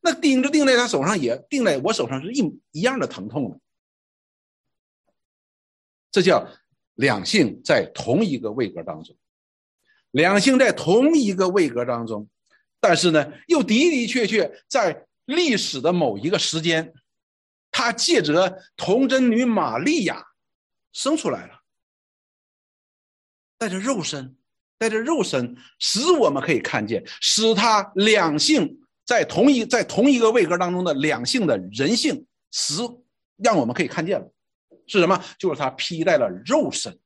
[0.00, 3.60] 那钉子钉在他手上，也钉在我手上，是一一样的疼痛的。
[6.12, 6.46] 这叫
[6.94, 9.16] 两性在同一个位格当中，
[10.10, 12.28] 两性在同一个位格当中，
[12.78, 16.92] 但是呢，又的的确确在历史的某一个时间，
[17.70, 20.22] 他借着童贞女玛利亚
[20.92, 21.60] 生出来了，
[23.56, 24.36] 带着肉身，
[24.76, 32.74] 带着肉身，使我们可以看见，使他两性在同一在同一个位格当中的两性的人性，使
[33.38, 34.30] 让我们可以看见了。
[34.92, 35.22] 是什么？
[35.38, 36.98] 就是他披戴了肉身，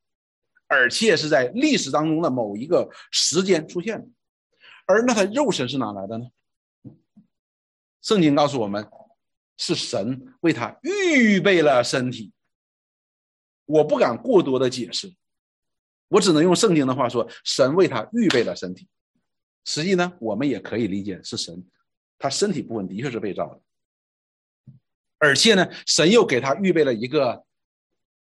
[0.67, 4.09] 而且是在历史当中的某一个时间出现的。
[4.87, 6.27] 而那他肉身是哪来的呢？
[8.03, 8.89] 圣经告诉我们，
[9.57, 12.33] 是神为他预备了身体。
[13.65, 15.13] 我不敢过多的解释，
[16.09, 18.89] 我只能用圣经的话说：神为他预备了身体。
[19.65, 21.65] 实际呢，我们也可以理解是神，
[22.19, 23.61] 他身体部分的确是被造的，
[25.19, 27.46] 而且呢，神又给他预备了一个。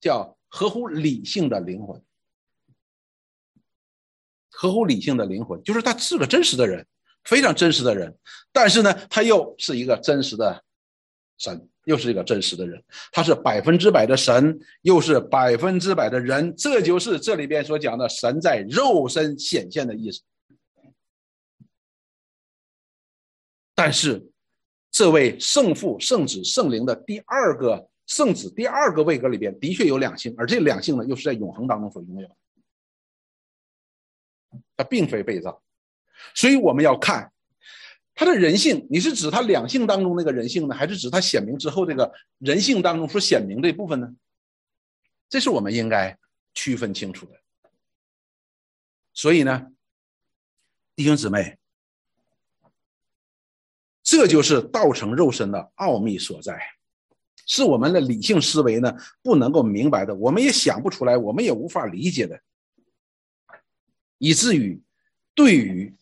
[0.05, 1.99] 叫合乎理性的灵魂，
[4.51, 6.87] 合乎理性的灵魂，就是他是个真实的人，
[7.25, 8.15] 非常真实的人，
[8.53, 10.63] 但是呢，他又是一个真实的
[11.39, 20.21] 神，又是一个真实的人，他是百分之百的神，又是百分之百的人，这就是这里边所讲的神在肉身显现的意思。
[23.75, 24.31] 但是，
[24.91, 32.37] 这位圣父、圣子、圣灵的第二个圣子第二个位格里边，的确有两性，而这两性呢，又是在永恒当中所拥有的，
[34.77, 35.63] 他并非被造。
[36.35, 37.33] 所以我们要看
[38.15, 44.15] 他的人性，你是指他两性当中那个人性呢，还是指他显明之后这个人性当中所显明这部分呢？
[45.29, 46.17] 这是我们应该
[46.53, 47.41] 区分清楚的。
[49.13, 49.73] 所以呢，
[50.95, 51.59] 弟兄姊妹，
[54.03, 56.61] 这就是道成肉身的奥秘所在，
[57.47, 62.41] 是我们的理性思维呢不能够明白的，我们也想不出来，我们也无法理解的，
[64.19, 64.81] 以至于
[65.35, 65.95] 对于。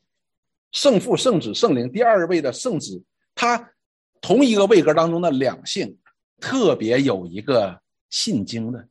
[0.74, 3.74] 圣父、圣子、圣灵，第二位的圣子，他
[4.22, 5.98] 同一个位格当中的两性，
[6.40, 8.88] 特别有一个信经的。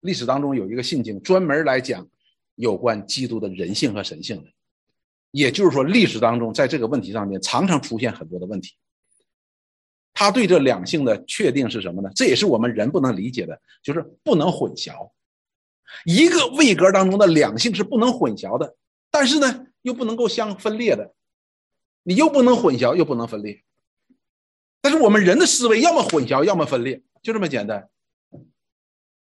[0.00, 2.08] 历史当中有一个信经，专门来讲
[2.54, 4.48] 有关基督的人性和神性的。
[5.30, 8.76] 也就是说，历史当中在这个问题上面常常出现很多的问题。
[10.18, 12.10] 他对这两性的确定是什么呢？
[12.16, 15.10] 这也是我们人不能理解的，就是不能混淆。
[16.06, 18.76] 一个位格当中的两性是不能混淆的。
[19.10, 21.14] 但是呢，又不能够相分裂的，
[22.02, 23.62] 你又不能混淆，又不能分裂。
[24.80, 27.86] 但是我们人的思维要么混淆，要么分裂，就这么简单。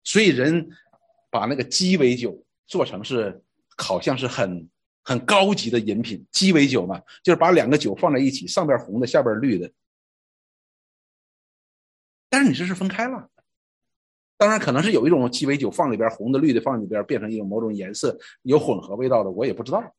[0.05, 0.69] 所以人
[1.29, 3.43] 把那个鸡尾酒做成是
[3.75, 4.69] 好像是很
[5.03, 9.69] 很高级的饮品，鸡尾酒嘛，就是把两个酒放在一起，上边红的，下边绿的。
[12.29, 13.29] 但是你这是分开了。
[14.37, 19.95] 当然，可能是有一种鸡尾酒放里边，红的、绿的放里边，变成一种某种颜色，有混合味道的，我也不知道。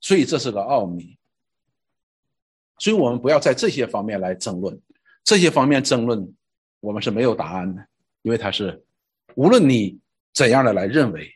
[0.00, 1.16] 所以这是个奥秘。
[2.78, 4.80] 所以我们不要在这些方面来争论，
[5.22, 6.34] 这些方面争论，
[6.80, 7.86] 我们是没有答案的，
[8.22, 8.82] 因为它是
[9.36, 10.00] 无论你
[10.32, 11.30] 怎样的来认为，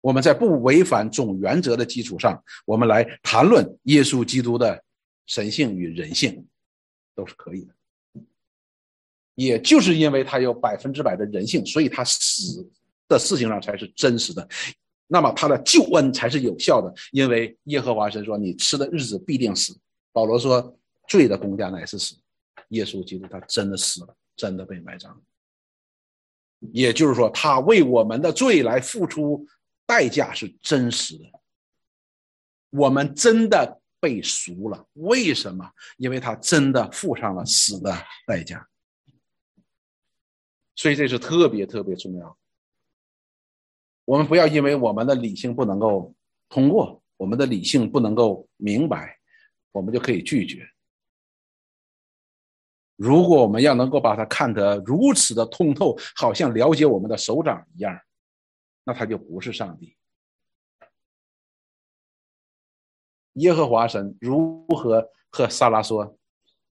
[0.00, 4.82] 我们在不违反总原则的基础上，我们来谈论耶稣基督的
[5.26, 6.46] 神性与人性，
[7.14, 7.74] 都是可以的。
[9.34, 12.68] 也就是因为他有百分之百的人性，所以他死
[13.08, 14.48] 的事情上才是真实的，
[15.06, 16.94] 那么他的救恩才是有效的。
[17.10, 19.76] 因为耶和华神说：“你吃的日子必定死。”
[20.12, 22.16] 保罗说：“罪的公价乃是死。”
[22.70, 25.20] 耶稣基督他真的死了，真的被埋葬。
[26.72, 29.46] 也就是说，他为我们的罪来付出
[29.84, 31.24] 代价是真实的。
[32.70, 35.64] 我们真的被赎了，为什么？
[35.96, 37.90] 因为他真的付上了死的
[38.26, 38.68] 代价。
[40.76, 42.36] 所以这是特别特别重要。
[44.04, 46.14] 我们不要因为我们的理性不能够
[46.50, 49.16] 通过，我们的理性不能够明白，
[49.72, 50.68] 我们就可以拒绝。
[52.96, 57.98] 如果我们要能够把它看得如此的通透，好像了解我们的手掌一样，
[58.84, 59.96] 那他就不是上帝。
[63.34, 66.16] 耶和华神如何和萨拉说，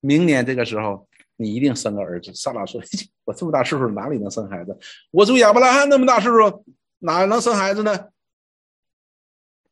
[0.00, 1.08] 明年这个时候？
[1.36, 2.32] 你一定生个儿子。
[2.32, 2.80] 萨拉说
[3.26, 4.78] ：“我这么大岁数，哪里能生孩子？
[5.10, 6.64] 我主亚伯拉罕那么大岁数，
[7.00, 8.10] 哪能生孩子呢？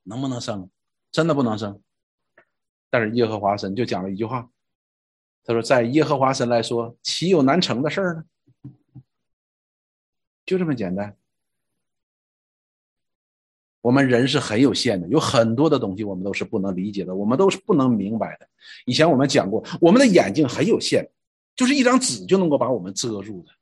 [0.02, 0.68] 能不能生？
[1.12, 1.80] 真的不能生。
[2.90, 4.50] 但是耶和华神就讲了一句话，
[5.44, 8.24] 他说：在耶和华神来说，岂有难成的事儿呢？
[10.44, 11.16] 就这么简单。
[13.82, 18.48] 我们人是很有限的，有很多的东西我们都是不能理解的，我们都是不能明白的。
[18.86, 21.06] 以前我们讲过，我们的眼睛很有限。”
[21.54, 23.52] 就是一张纸就能够把我们遮住的，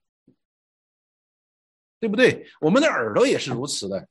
[1.98, 2.46] 对不对？
[2.60, 4.08] 我们的耳朵也是如此的。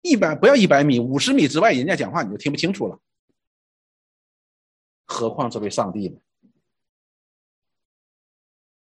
[0.00, 2.98] 一百不要一百米，五十米之外，人家讲话你就听不清楚了，
[5.04, 6.18] 何况这位上帝呢？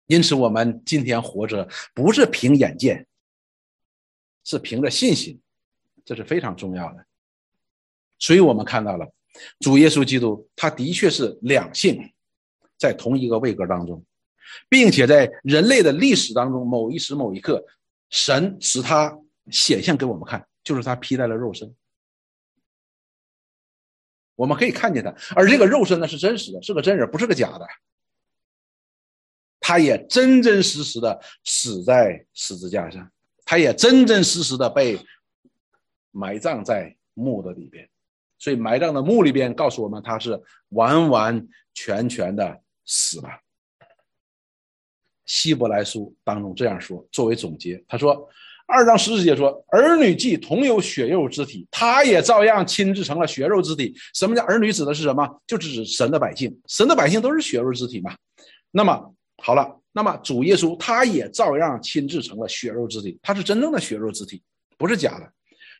[0.07, 3.05] 因此，我们今天活着不是凭眼见，
[4.43, 5.39] 是凭着信心，
[6.05, 7.05] 这是非常重要的。
[8.19, 9.11] 所以我们看到了
[9.59, 12.09] 主耶稣基督，他的确是两性。
[12.75, 14.03] 在同一个位格当中，
[14.67, 17.65] 并且在人类的历史当中，某一时某一刻，
[18.09, 19.17] 神使他
[19.49, 21.73] 显现给我们看，就是他披戴了肉身，
[24.35, 27.65] 我们可以看见他，而这个肉身呢是真实的，是个真人，不是个假的。
[29.61, 33.09] 他也真真实实的死在十字架上，
[33.53, 34.99] 他也真真实实的被
[36.09, 37.87] 埋葬在墓的里边，
[38.39, 42.59] 所以埋葬的墓里边告诉我们，他是完完全全的。
[42.83, 43.29] 死了。
[45.27, 48.27] 希伯来书当中这样说，作为总结，他说
[48.65, 54.73] ：“二章十四节说：“儿女既同有血肉之体，他也照样亲自成了血肉之体。”什么叫儿女？
[54.73, 55.39] 指的是什么？
[55.45, 56.59] 就指神的百姓。
[56.67, 58.17] 神的百姓都是血肉之体嘛。
[58.71, 64.41] 那么好了，那么主耶稣他也照样亲自成了血肉之体，他是真正的血肉之体，
[64.77, 65.31] 不是假的。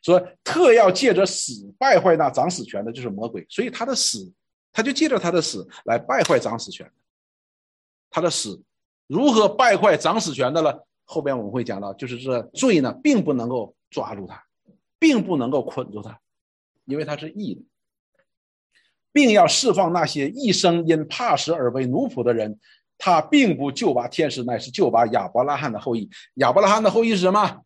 [0.04, 3.44] 说特要借着死败坏那掌死权的，就是魔鬼。
[3.48, 4.32] 所以他的死，
[4.72, 6.88] 他就借着他的死来败坏掌死权。
[8.08, 8.62] 他的死
[9.08, 10.78] 如何败坏掌死权的呢？
[11.06, 14.44] 后边我们会讲到，就是这罪呢，并不能够抓住他，
[14.98, 16.20] 并不能够捆住他，
[16.84, 17.62] 因为他是义的，
[19.10, 22.60] 并要释放那些一生因怕死而为奴仆的人。
[23.04, 26.08] 他并不救拔天使，乃是救拔亚伯拉罕的后裔。
[26.36, 27.62] 亚伯拉罕的后裔是什么？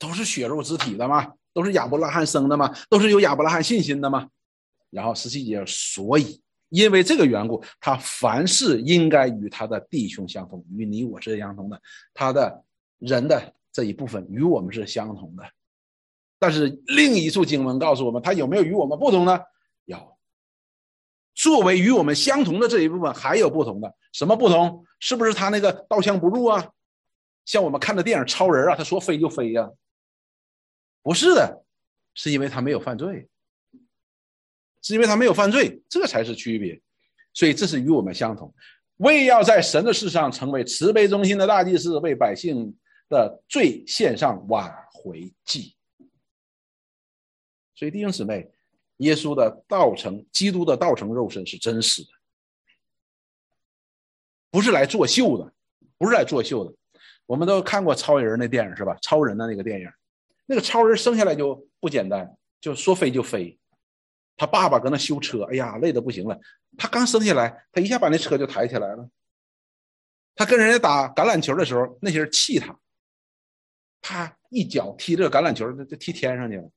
[0.00, 1.32] 都是血肉之体的吗？
[1.54, 2.74] 都是亚伯拉罕生的吗？
[2.90, 4.28] 都是有亚伯拉罕信心的吗？
[4.90, 6.42] 然后十七节，所以。
[6.70, 11.80] 因为这个缘故，他凡事应该与他的弟兄相同，与你我是相同的。
[12.12, 12.64] 他的
[12.98, 15.44] 人的这一部分与我们是相同的，
[16.40, 19.38] 但是另一处经文告诉我们，他有没有与我们不同呢？
[21.38, 23.94] 作为与我们相同的这一部分，还有不同的。
[24.12, 24.84] 什么不同？
[24.98, 26.72] 是不是他那个刀枪不入啊？
[27.44, 29.70] 像我们看的电影《超人》啊，他说飞就飞呀？
[31.00, 31.64] 不是的，
[32.14, 33.28] 是因为他没有犯罪。
[34.82, 36.80] 是因为他没有犯罪，这才是区别，
[37.34, 38.52] 所以这是与我们相同。
[38.96, 42.76] 为要在神的世上成为慈悲中心的大祭司，为百姓
[43.08, 45.76] 的罪献上挽回祭。
[47.76, 48.50] 所以弟兄姊妹，
[48.98, 52.08] 耶稣的道成，基督的道成肉身是真实的，
[54.50, 55.52] 不是来作秀的，
[55.96, 56.74] 不是来作秀的。
[57.26, 58.96] 我们都看过超人那电影是吧？
[59.02, 59.90] 超人的那个电影，
[60.46, 63.58] 那个超人生下来就不简单，就说飞就飞。
[64.36, 66.38] 他爸爸搁那修车，哎呀，累得不行了。
[66.76, 69.10] 他刚生下来，他一下把那车就抬起来了。
[70.34, 72.78] 他跟人家打橄榄球的时候，那些人气他，
[74.00, 76.70] 他一脚踢这个橄榄球，就踢天上去了。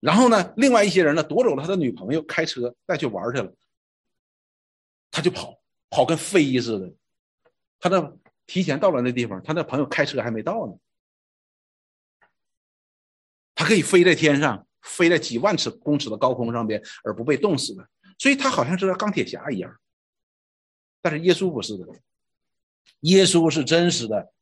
[0.00, 3.54] 然后呢，另外一些人呢，夺走了他的女朋友，开车带去玩去了。
[5.10, 6.92] 他就跑，跑跟飞似的。
[7.78, 8.12] 他那
[8.46, 10.74] 提前到了那地方，他那朋友开车还没到呢。
[13.54, 14.66] 他可以飞在天上。
[14.82, 17.86] 飞在几万尺公尺的高空上边而不被冻死的，
[18.16, 19.78] 所以他好像是个钢铁侠一样。
[21.02, 21.86] 但是耶稣不是的，
[23.00, 24.32] 耶稣是真实的。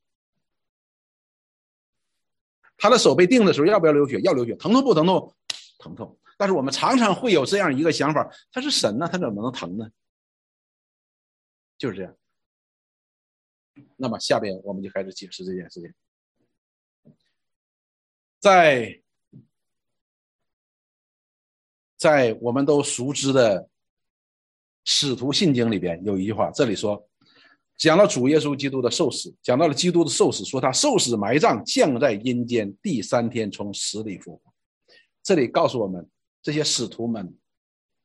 [2.76, 4.20] 他的手被钉的时候要不要流血？
[4.20, 5.34] 要流血，疼痛不疼痛？
[5.78, 6.18] 疼痛。
[6.36, 9.88] 但是我们常常会有这样一个想法：他是神呢，他怎么能疼呢？
[11.78, 12.16] 就是这样。
[13.96, 17.14] 那么下边我们就开始解释这件事情，
[18.38, 19.02] 在。
[21.96, 23.60] 在我们都熟知的
[24.84, 27.04] 《使徒信经》里边有一句话，这里说，
[27.76, 34.47] 讲到主耶稣基督的受死，讲到了基督的受死，说他受死埋葬，降在阴间，第三天从死里复活。
[35.22, 36.08] 这里告诉我们，
[36.42, 37.36] 这些使徒们，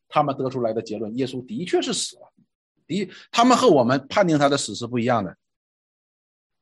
[0.08, 2.34] 他们得出来的结论，耶稣的确是死了。
[2.86, 5.38] 的，他们和我们判定他的死是不一样的。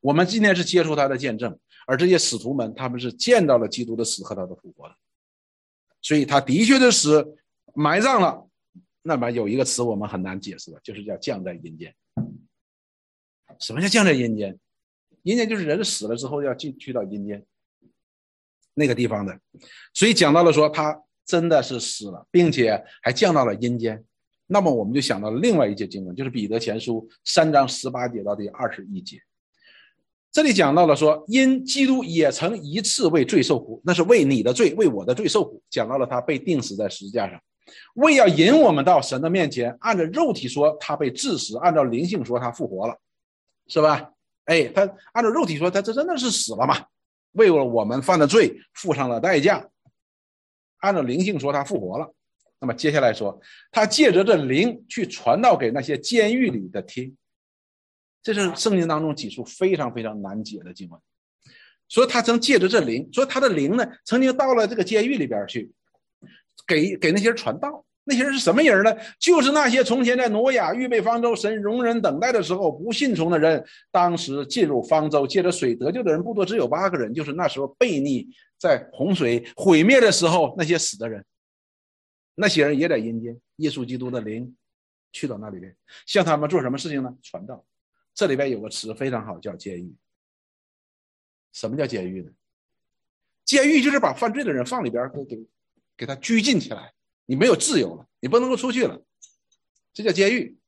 [0.00, 4.96] 我们今天是接受他的见证，而这些使徒们，他们是见到了基督的死和他的复活的。
[6.00, 7.36] 所以他的确的死
[7.74, 8.48] 埋葬了，
[9.02, 11.94] 那么有一个词我们很难解释的，就是叫降在阴间。
[13.60, 14.58] 什么叫降在阴间？
[15.22, 17.44] 阴间就是人死了之后要进去到阴间
[18.74, 19.38] 那个地方的。
[19.94, 24.02] 所以讲到了说他真的是死了，并且还降到了阴间。
[24.46, 29.18] 那么我们就想到了另外一节经文，就是彼得前书三章十八节到第二十一节。
[30.30, 35.62] 这里讲到了说，因基督也曾一次为罪受苦，那是为你的罪，为我的罪受苦。
[35.70, 37.38] 讲到了他被钉死在十字架上，
[37.94, 39.76] 为要引我们到神的面前。
[39.80, 42.96] 按照肉体说，他被致死；按照灵性说，他复活了，
[43.68, 44.10] 是吧？
[44.46, 46.76] 哎，他按照肉体说，他这真的是死了嘛？
[47.32, 49.68] 为了我们犯的罪，付上了代价。
[50.78, 52.14] 按照灵性说，他复活了。
[52.58, 57.16] 那么接下来说，他借着这灵去传道给那些监狱里的听。
[58.22, 61.00] 这是圣经当中几处非常非常难解的经文，
[61.88, 65.72] 所以他曾借着这灵，说他的灵呢，曾经到了这个监狱里边去，
[66.66, 67.84] 给给那些人传道。
[68.04, 68.96] 那些人是什么人呢？
[69.18, 73.64] 就是那些从前在挪亚预备方舟、神容忍等待的时候不信从的人。
[73.90, 78.28] 当时进入方舟借着水得救的人不多，只有八个人，就是那时候悖逆
[78.58, 81.24] 在洪水毁灭的时候那些死的人。
[82.34, 84.56] 那些人也在阴间，耶稣基督的灵
[85.12, 85.76] 去到那里边，
[86.06, 87.14] 向他们做什么事情呢？
[87.22, 87.64] 传道。
[88.14, 89.94] 这里边有个词非常好，叫监狱。
[91.52, 92.30] 什么叫监狱呢？
[93.44, 95.46] 监狱就是把犯罪的人放里边，给给
[95.98, 96.92] 给他拘禁起来，
[97.26, 99.00] 你没有自由了，你不能够出去了，
[99.92, 100.58] 这叫监狱。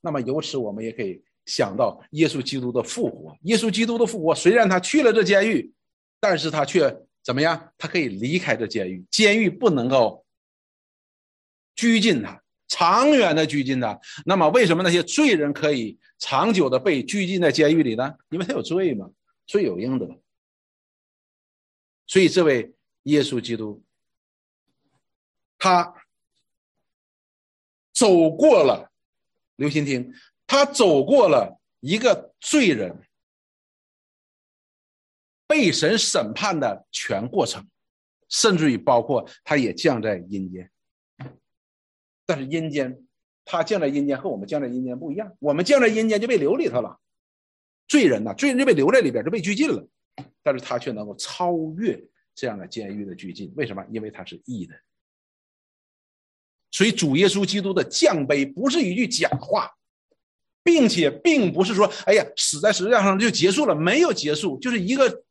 [0.00, 3.36] 那么由此我们也可以想到耶稣基督的复活。
[3.42, 5.72] 耶稣基督的复活，虽然他去了这监狱，
[6.18, 7.72] 但是他却怎么样？
[7.78, 10.26] 他可以离开这监狱，监狱不能够
[11.76, 13.98] 拘禁他，长远的拘禁他。
[14.26, 18.12] 那么，为什么那些罪人可以长久的被拘禁在监狱里呢？
[18.30, 19.08] 因为他有罪嘛，
[19.46, 20.06] 罪有应得。
[22.08, 23.82] 所以，这位耶稣基督，
[25.64, 25.94] 他
[27.92, 28.90] 走过了，
[29.54, 30.12] 留心听，
[30.44, 33.00] 他走过了一个罪人
[35.46, 37.64] 被神审判的全过程，
[38.28, 40.68] 甚至于包括他也降在阴间。
[42.26, 43.06] 但是阴间，
[43.44, 46.98] 他降在阴间和我们降在阴间不一样，我们降在阴间就被留里头了，
[47.86, 49.88] 罪人呐，罪人就被留在里边，就被拘禁了。
[50.42, 52.04] 但是他却能够超越
[52.34, 53.86] 这样的监狱的拘禁，为什么？
[53.92, 54.74] 因为他是义的。
[56.72, 59.70] 所以主耶稣基督的降杯不是一句假话，
[60.64, 65.22] 并且并不是说，哎呀，死在十字架上就结束了，没有结束，就是一个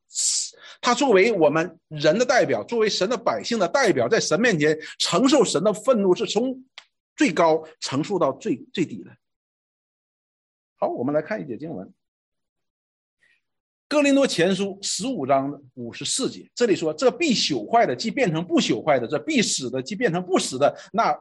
[0.79, 6.63] 他作为我们人的代表，作为神的百姓的代表，在神面前承受神的愤怒，是从
[7.15, 9.11] 最高承受到最最低的。
[10.77, 11.93] 好，我们来看一节经文。
[13.87, 21.13] 哥林多前书十五章五十四节，这里说：“这必朽坏的，即变成不朽坏的；这必死的，即变成不死的。”那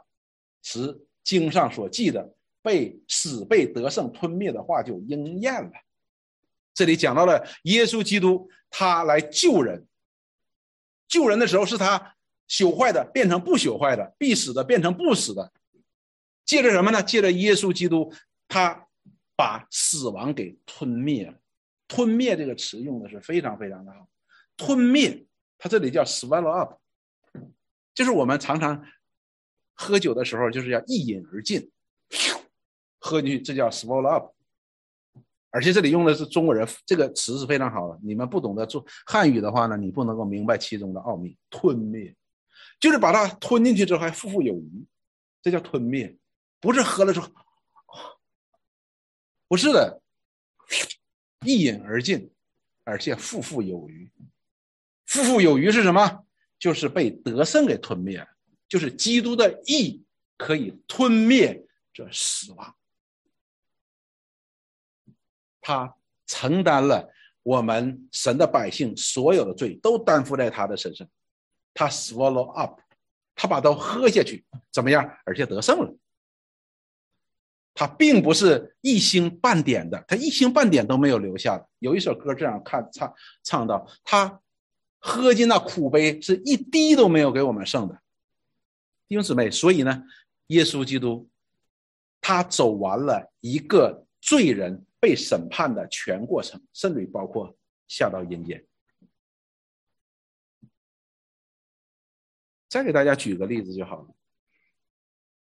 [0.62, 5.72] 时经上所记的被死被得胜吞灭的话就应验了。
[6.74, 9.86] 这里讲到了耶稣基督，他来救人。
[11.08, 12.16] 救人的时候，是他
[12.48, 15.52] 朽坏的变成不朽坏的，必死的变成不死的。
[16.44, 17.02] 借着什么呢？
[17.02, 18.12] 借着耶稣基督，
[18.48, 18.86] 他
[19.36, 21.34] 把死亡给吞灭了。
[21.88, 24.08] 吞灭这个词用的是非常非常的好，
[24.56, 25.26] 吞灭，
[25.58, 26.78] 它这里叫 swallow up，
[27.92, 28.84] 就是我们常常
[29.80, 31.70] 喝酒的时候，就是要一饮而尽，
[32.98, 34.34] 喝进去，这叫 swallow up。
[35.48, 37.98] 而且这里用的是中国人，这个词是非常好的。
[38.02, 41.34] 你们不懂得做汉语的话呢，你不能够明白其中的奥秘。
[41.48, 42.14] 吞灭，
[42.78, 44.86] 就是把它吞进去之后还富富有余，
[45.40, 46.14] 这叫吞灭，
[46.60, 47.30] 不是喝了之后，
[49.48, 50.02] 不是的。
[51.46, 52.30] 一饮而尽，
[52.84, 54.12] 而且富富有余。
[55.06, 56.26] 富富有余是什么？
[56.58, 58.28] 就是被得胜给吞灭了。
[58.70, 60.02] 就是基督的义
[60.38, 62.74] 可以吞灭这死亡。
[65.60, 65.96] 他
[66.26, 67.12] 承担了
[67.42, 71.06] 我们神的百姓所有的罪，都担负在他的身上。
[71.74, 72.80] 他 swallow up，
[73.34, 75.18] 他把都喝下去，怎么样？
[75.24, 75.94] 而且得胜了。
[77.74, 81.66] 他并不是一星半点的，他一星半点都没有留下。
[81.80, 83.12] 有一首歌这样看唱
[83.42, 84.40] 唱到：他
[84.98, 88.00] 喝进那苦杯，是一滴都没有给我们剩的。
[89.10, 90.04] 弟兄姊妹，所以呢，
[90.46, 91.28] 耶稣基督
[92.20, 97.58] 他走完了一个罪人被审判的全过程，甚至于包括
[97.88, 98.64] 下到阴间。
[102.68, 104.14] 再给大家举个例子就好了。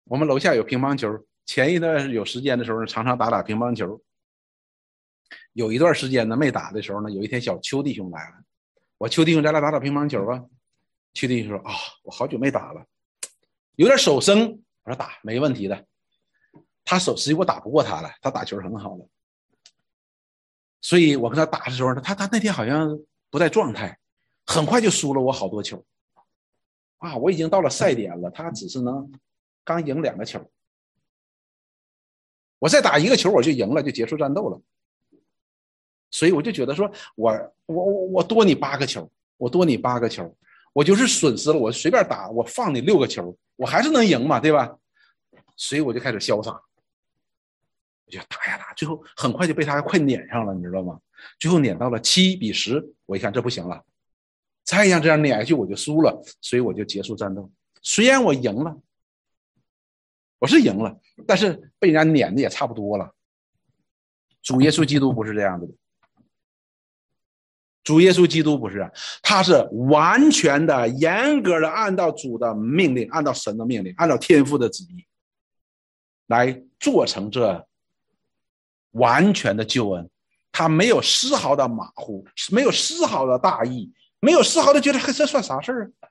[0.04, 1.26] 我们楼下有乒乓球。
[1.44, 4.00] 前一段有时间的时候呢，常常打打乒乓球。
[5.54, 8.44] 有一段时间呢没打的时候呢，有一天小邱弟兄来了，
[8.96, 10.44] 我邱弟兄咱俩打打乒乓球吧。
[11.14, 12.86] 邱弟兄说：“啊，我好久没打了，
[13.76, 15.86] 有点手生。”我说：“打没问题的。”
[16.84, 19.08] 他手实际我打不过他了，他打球很好的。
[20.80, 22.98] 所以我跟他打的时候，他他那天好像
[23.28, 23.98] 不在状态，
[24.46, 25.84] 很快就输了我好多球。
[26.98, 29.12] 啊，我已经到了赛点了，他只是能
[29.64, 30.48] 刚赢两个球。
[32.60, 34.60] 我再打一个球，我就赢了，就结束战斗了。
[36.12, 37.32] 所以我就觉得说，我
[37.66, 40.34] 我我我多你八个球，我多你八个球，
[40.76, 41.58] 我就是损失了。
[41.58, 44.76] 我随便打，我放你六个球，我还是能赢嘛，对吧？
[45.56, 46.52] 所以我就开始潇洒，
[48.04, 51.00] 我就打呀打，最后很快就被他快撵上了，你知道吗？
[51.38, 53.82] 最后撵到了七比十，我一看这不行了，
[54.64, 57.50] 再像这样撵下去我就输了，所以我就结束战斗。
[57.80, 58.76] 虽然我赢了。
[60.38, 63.14] 我是赢了，但是被人家撵的也差不多了。
[64.42, 65.72] 主耶稣基督不是这样子的，
[67.86, 68.90] 主耶稣基督不是，
[69.22, 69.52] 他是
[69.88, 75.06] 完全的、严格的按照主的命令，按照神的命令，按照天父的旨意
[76.26, 77.64] 来做成这
[78.90, 80.10] 完全的救恩。
[80.50, 86.08] 他没有丝毫的马虎，没有丝毫的大意，没有丝毫的觉得这算啥事儿啊？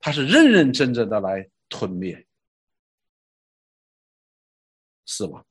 [0.00, 2.26] 他是认认真真的来吞灭
[5.06, 5.46] 死亡，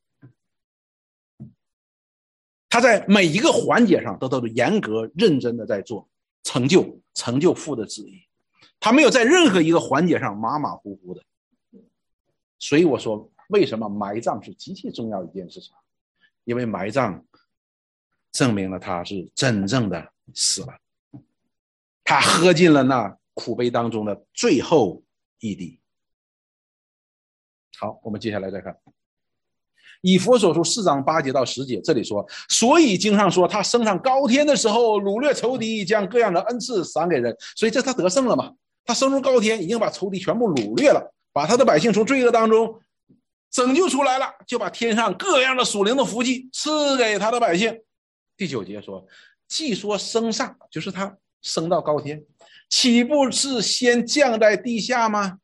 [2.69, 6.07] 他在每一个环节上都都是严格认真的在做
[6.43, 8.21] 成就成就父的旨意，
[8.79, 11.23] 他没有在任何一个环节上马马虎虎的，
[12.59, 15.73] 所以我说为什么埋葬是极其重要一件事情？
[16.43, 17.25] 因为埋葬
[18.31, 20.77] 证明了他是真正的死了，
[22.03, 25.03] 他喝尽了那苦杯当中的最后
[25.39, 25.79] 一滴。
[27.77, 28.77] 好，我们接下来再看。
[30.07, 37.35] 以佛所书四章八节到十节，这里说，所以经上说，他升上高天的时候，掳掠仇敌，将各样的恩赐赏给人。
[37.57, 38.53] 所以这他得胜了嘛？
[38.85, 42.79] 他升入高天，已经把仇敌全部掳掠了，把他的百姓从罪恶当中
[43.51, 47.77] 拯救出来了，就把天上各样的属灵的福气赐给他的百姓。
[48.37, 49.05] 第九节说，
[49.49, 52.23] 既说升上，就是他升到高天，
[52.69, 55.39] 岂不是先降在地下吗？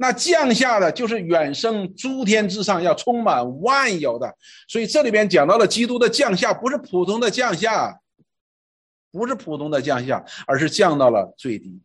[0.00, 4.32] 那降下的就是远生诸天之上，要充满万有的。
[4.68, 8.00] 所以这里边讲到了基督的降下，不是普通的降下，
[9.10, 11.82] 不是普通的降下，而是降到了最低，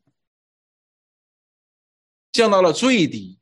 [2.32, 3.40] 降到了最低。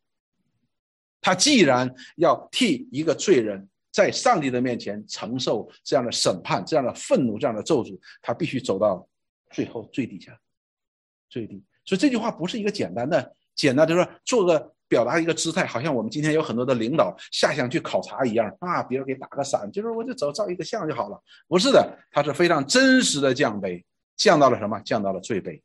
[1.19, 9.05] 他既然要替一个罪人在上帝的面前承受这样的审判、这样的愤怒、这样的咒诅，他必须走到
[9.51, 10.39] 最后最底下，
[11.29, 11.61] 最低。
[11.83, 13.35] 所以这句话不是一个简单的。
[13.55, 21.21] 简单就是做个表达一个姿态，好像我们今天有很多的领导下乡去考察一样啊，别人给打个伞，就是我就走照一个相就好了。
[21.47, 23.85] 不是的，他是非常真实的降杯，
[24.17, 24.79] 降到了什么？
[24.81, 25.61] 降到了最卑。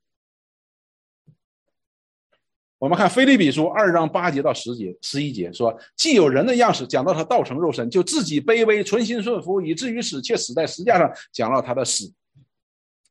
[2.78, 12.12] 我们看《菲利比书》二章八节到十节、十一节说，既有人的样式，讲到他道成肉身，就自己卑微，存心顺服，以至于死，却死在石架上，讲到他的死。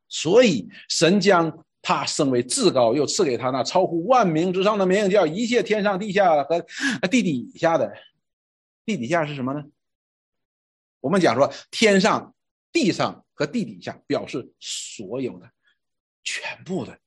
[0.07, 1.64] 所以神将。
[1.87, 6.59] 他升为至高，又赐给他那超乎万名之上的名，叫一切天上地下和
[7.11, 7.93] 地底下的。
[8.83, 9.63] 地底下是什么呢？
[10.99, 12.33] 我们讲说天上、
[12.71, 15.47] 地上和地底下，表示所有的、
[16.23, 16.97] 全部的，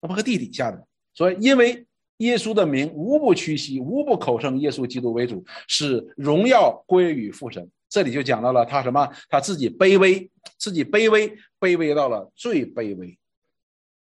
[0.00, 0.84] 那么和地底下的。
[1.14, 7.70] 所以，因为耶稣的名无不屈膝，无不口称耶稣基督为主，使荣耀归于父神。
[7.88, 9.08] 这里就讲到了他什么？
[9.28, 13.17] 他自己卑微，自己卑微，卑微到了最卑微。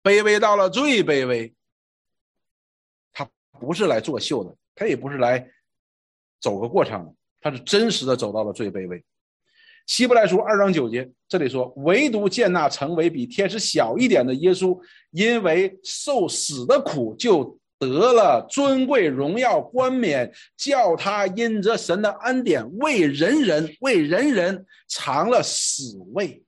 [0.03, 1.53] 卑微到了最卑微，
[3.13, 3.27] 他
[3.59, 5.49] 不是来作秀的，他也不是来
[6.41, 9.01] 走个过场，他是真实的走到了最卑微。
[9.85, 14.77] 希伯来书二章九节这里说，唯独见那成为比天使小一点的耶稣，
[15.11, 26.42] 因为受死的苦，就得了尊贵荣耀冠冕，叫他因着神的恩典，为人人为人人尝了死味。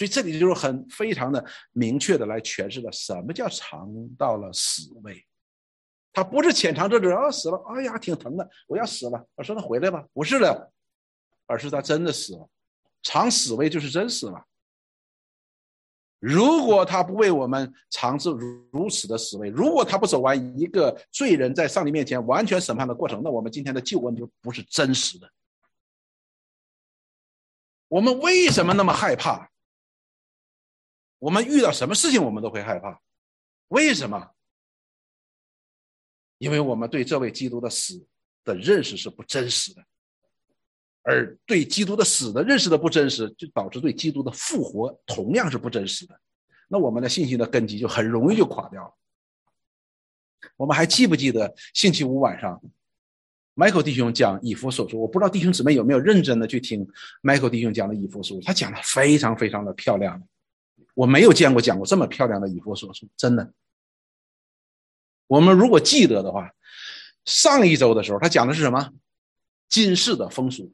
[0.00, 3.86] 所以这里就是很非常的明确的来诠释了什么叫尝
[4.16, 5.22] 到了死味，
[6.10, 10.72] 他不是浅尝辄止啊死了，哎呀挺疼的，我要死了，我说他回来吧，不是的，
[11.44, 12.48] 而是他真的死了，
[13.02, 14.42] 尝死味就是真死了。
[16.18, 18.30] 如果他不为我们尝至
[18.72, 25.30] 如此的死味，如果他不走完一个罪人在上帝面前完全审判的过程，那我们今天的救恩就不是真实的。
[27.88, 29.50] 我们为什么那么害怕？
[31.20, 33.00] 我们遇到什么事情，我们都会害怕，
[33.68, 34.30] 为什么？
[36.38, 38.04] 因为我们对这位基督的死
[38.42, 39.84] 的认识是不真实的，
[41.02, 46.18] 而对基督的死的认识的不真实，就导致对基督的复活同样是不真实的。
[46.66, 48.94] 那我们的信心的根基就很容易就垮掉了。
[50.56, 52.58] 我们还记不记得星期五晚上
[53.54, 54.98] ，Michael 弟兄讲以弗所书？
[54.98, 56.88] 我不知道弟兄姊妹有没有认真的去听
[57.22, 58.46] Michael 弟兄讲的以弗所书？
[58.46, 60.26] 他讲的非常非常的漂亮。
[61.00, 63.54] 我没有见过讲过这么漂亮的以弗所书，真的。
[65.26, 66.54] 我们如果记得的话，
[67.24, 68.92] 上一周的时候他讲的是什么？
[69.66, 70.70] 今世的风俗，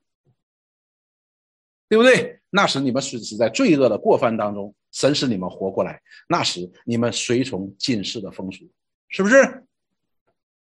[1.89, 2.41] 对不对？
[2.51, 6.03] 那时你们是是在罪恶的过犯当中，神使你们活过来。
[6.29, 8.69] 那时你们随从今世的风俗，
[9.09, 9.65] 是不是？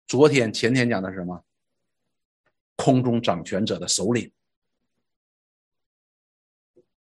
[0.06, 1.42] 昨天前天讲的是什么？
[2.76, 4.30] 空中掌权者的首领，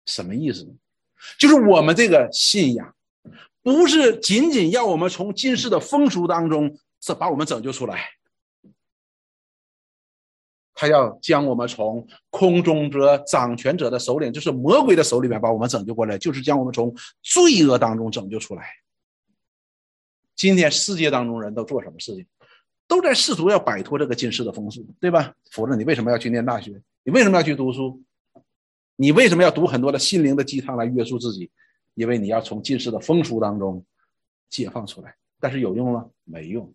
[0.08, 0.74] 什么意思呢？
[1.38, 2.96] 就是我们这个信仰，
[3.62, 8.10] 不是仅仅要我们从今世的风俗当中，这把我们拯救出来。
[10.74, 18.68] 他要将我们从空中者掌权者的首领，就是魔鬼的手里面把我们拯救过来，就是将我们从罪恶当中拯救出来。
[20.36, 22.26] 今天世界当中人都做什么事情？
[22.88, 25.34] 都在试图要摆脱这个今世的风俗，对吧？
[25.52, 26.82] 否则你为什么要去念大学？
[27.04, 28.02] 你为什么要去读书？
[29.02, 31.50] 你为什么要读很多的心灵的鸡汤来约束自己？
[31.96, 33.84] 因为你要从近世的风俗当中
[34.48, 35.16] 解放出来。
[35.40, 36.08] 但是有用吗？
[36.24, 36.72] 没用。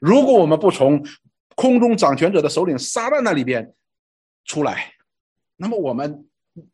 [0.00, 1.06] 如果我们不从
[1.56, 3.74] 空中掌权者的首领撒旦那里边
[4.46, 4.94] 出来，
[5.56, 6.26] 那么我们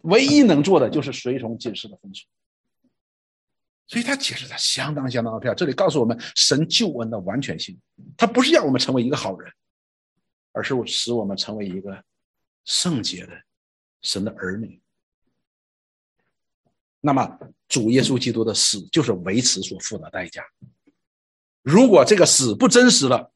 [0.03, 2.25] 唯一能做的就是随从近世的风俗。
[3.89, 5.57] 所以他解释的相当相当的漂亮。
[5.57, 7.77] 这里告诉我们神救恩的完全性，
[8.17, 9.53] 他不是让我们成为一个好人，
[10.53, 12.01] 而是使我们成为一个
[12.65, 13.33] 圣洁的
[14.01, 14.81] 神的儿女。
[17.07, 17.39] 那么
[17.69, 20.43] 主耶稣基督的死就是维持所付的代价。
[21.61, 23.31] 如果这个死不真实了，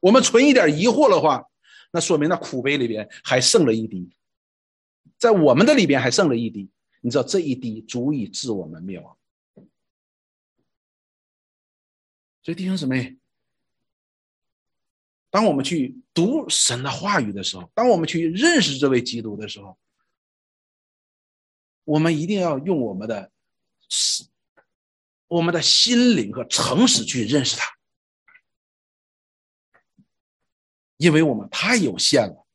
[0.00, 1.44] 我们存一点疑惑的话，
[1.92, 4.10] 那说明那苦杯里边还剩了一滴，
[5.18, 6.70] 在我们的里边还剩了一滴。
[7.02, 9.14] 你知道这一滴足以致我们灭亡。
[12.42, 13.18] 所以弟兄姊妹，
[15.28, 19.76] 当我们去读神的话语的时候，当我们去认识这位基督的时候，
[21.84, 23.30] 我们一定要用我们的、
[25.28, 27.66] 我们的心灵和诚实去认识他，
[30.96, 32.46] 因为我们太有限了。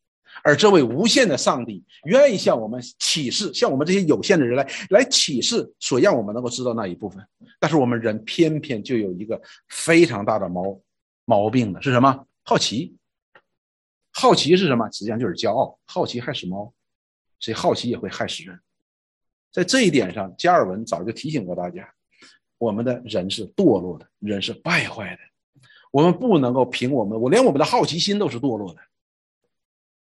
[0.42, 7.28] 而这位无限的上帝愿意向我们启示，向我们这些有限的人来来启示，所让我们能够知道那一部分。
[7.60, 10.82] 但是我们人偏偏就有一个非常大的毛
[11.26, 12.26] 毛病的是什么？
[12.44, 12.96] 好奇。
[14.12, 14.90] 好奇是什么？
[14.92, 15.78] 实际上就是骄傲。
[15.86, 16.74] 好奇害死猫，
[17.40, 18.60] 所以好奇也会害死人。
[19.52, 21.94] 在这一点上，加尔文早就提醒过大家：
[22.58, 25.22] 我们的人是堕落的，人是败坏的。
[25.92, 28.82] 我们不能够凭我们，我连我们的好奇心都是堕落的。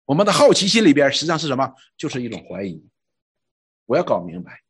[0.05, 1.73] 我们的好奇心里边实际上是什么？
[1.95, 2.85] 就是一种怀疑。
[3.85, 4.61] 我要搞明白，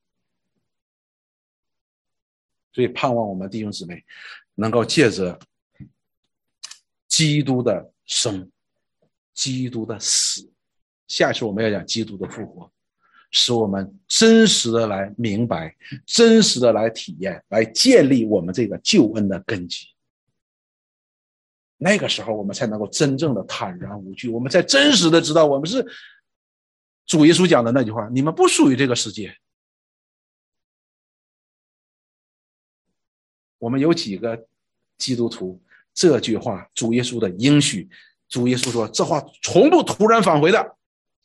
[2.71, 4.05] 所以盼望我们弟兄姊妹
[4.53, 5.39] 能够借着
[7.07, 8.51] 基督的生、
[9.33, 10.51] 基督的死，
[11.07, 12.71] 下一次我们要讲基督的复活，
[13.31, 15.75] 使我们真实的来明白、
[16.05, 19.87] 真实的来体验、来建立我们这个救恩的根基。
[21.77, 24.29] 那个时候，我们才能够真正的坦然无惧。
[24.29, 25.85] 我们才真实的知道，我们是
[27.05, 29.35] 主耶稣讲的那句话：“你们不属于这个世界。”
[33.59, 34.47] 我们有几个
[34.97, 35.61] 基督徒
[35.93, 37.87] 这句话，主耶稣的应许，
[38.27, 40.77] 主耶稣说这话从不突然返回的，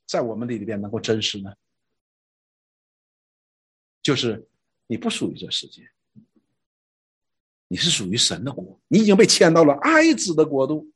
[0.06, 1.54] 在我们里边能够真实呢？
[4.02, 4.48] 就是
[4.86, 5.88] 你不属于这世界。
[7.68, 10.92] 你是属于神的国，你已经被迁到了爱子的国度。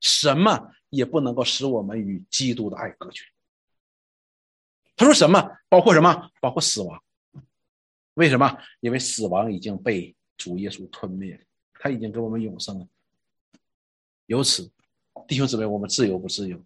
[0.00, 3.24] 什么也不能够使我们与基督的爱隔绝。
[4.96, 5.58] 他说什么？
[5.70, 6.30] 包括什么？
[6.40, 7.02] 包括死亡。
[8.14, 8.58] 为什么？
[8.80, 12.86] 因为死亡已经被主耶稣吞灭了，他已经给我们永生了。
[14.26, 14.70] 由此，
[15.26, 16.62] 弟兄姊妹，我们自由不自由？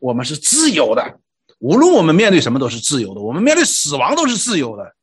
[0.00, 1.20] 我们是自由的，
[1.58, 3.20] 无论我们面对什么都是自由的。
[3.20, 4.96] 我们面对死亡都是自由的。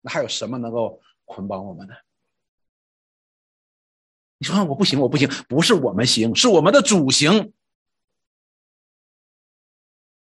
[0.00, 1.00] 那还有什么能够？
[1.24, 2.04] 捆绑我们的，
[4.36, 7.54] 你说我不行，我不行，不是我们行，是我们的主行，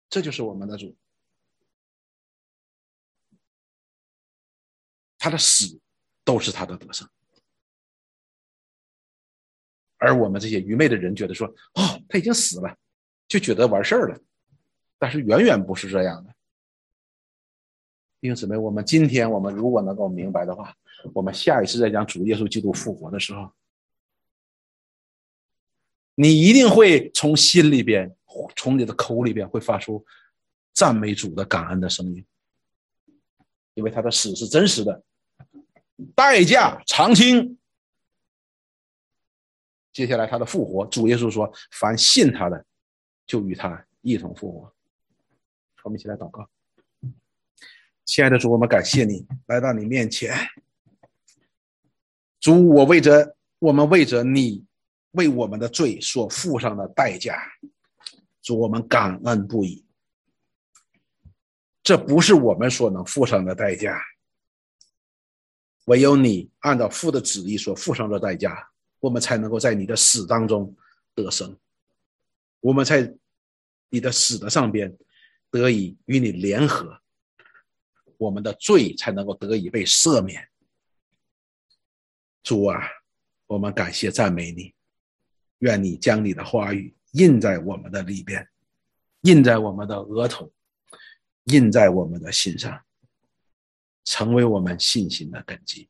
[0.10, 0.98] 这就是我们的主，
[5.18, 5.80] 他的死
[6.26, 7.08] 都是他的得胜，
[9.98, 12.78] 而我们这些愚昧的人觉得说，哦，他已经死了，
[13.30, 14.20] 就觉得完事儿了，
[15.00, 16.34] 但是远远不是这样的。
[18.20, 20.76] 弟兄姊妹，我们今天我们如果能够明白的话，
[21.14, 23.52] 我们下一次再讲主耶稣基督复活的时候，
[26.16, 28.16] 你一定会从心里边、
[28.56, 30.04] 从你的口里边会发出
[30.74, 32.26] 赞美主的感恩的声音，
[33.76, 35.04] 因为他的死是真实的，
[36.16, 37.60] 代价偿清。
[39.94, 42.66] 接下来他的复活，主耶稣说：“凡信他的，
[43.26, 44.74] 就与他一同复活。”
[45.88, 46.50] 我们一起来祷告。
[48.04, 50.36] 亲爱的主，我们感谢你来到你面前。
[52.42, 54.66] 主，我为着我们为着你
[55.12, 57.42] 为我们的罪所付上的代价，
[58.42, 59.86] 主，我们感恩不已。
[61.82, 63.98] 这不是我们所能付上的代价，
[65.86, 68.70] 唯有你按照父的旨意所付上的代价，
[69.00, 70.76] 我们才能够在你的死当中
[71.16, 71.58] 得生。
[72.60, 73.16] 我们在
[73.90, 74.94] 你的死的上边
[75.52, 77.02] 得以与你联合。
[78.18, 80.50] 我们的罪才能够得以被赦免。
[82.42, 82.82] 主啊，
[83.46, 84.74] 我们感谢赞美你，
[85.60, 88.48] 愿你将你的话语印在我们的里边，
[89.22, 90.52] 印在我们的额头，
[91.44, 92.84] 印在我们的心上，
[94.04, 95.88] 成为我们信心的根基。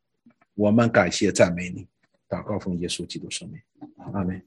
[0.56, 1.88] 我们感谢赞美你，
[2.28, 3.62] 祷告奉耶稣基督圣名，
[3.98, 4.46] 阿门。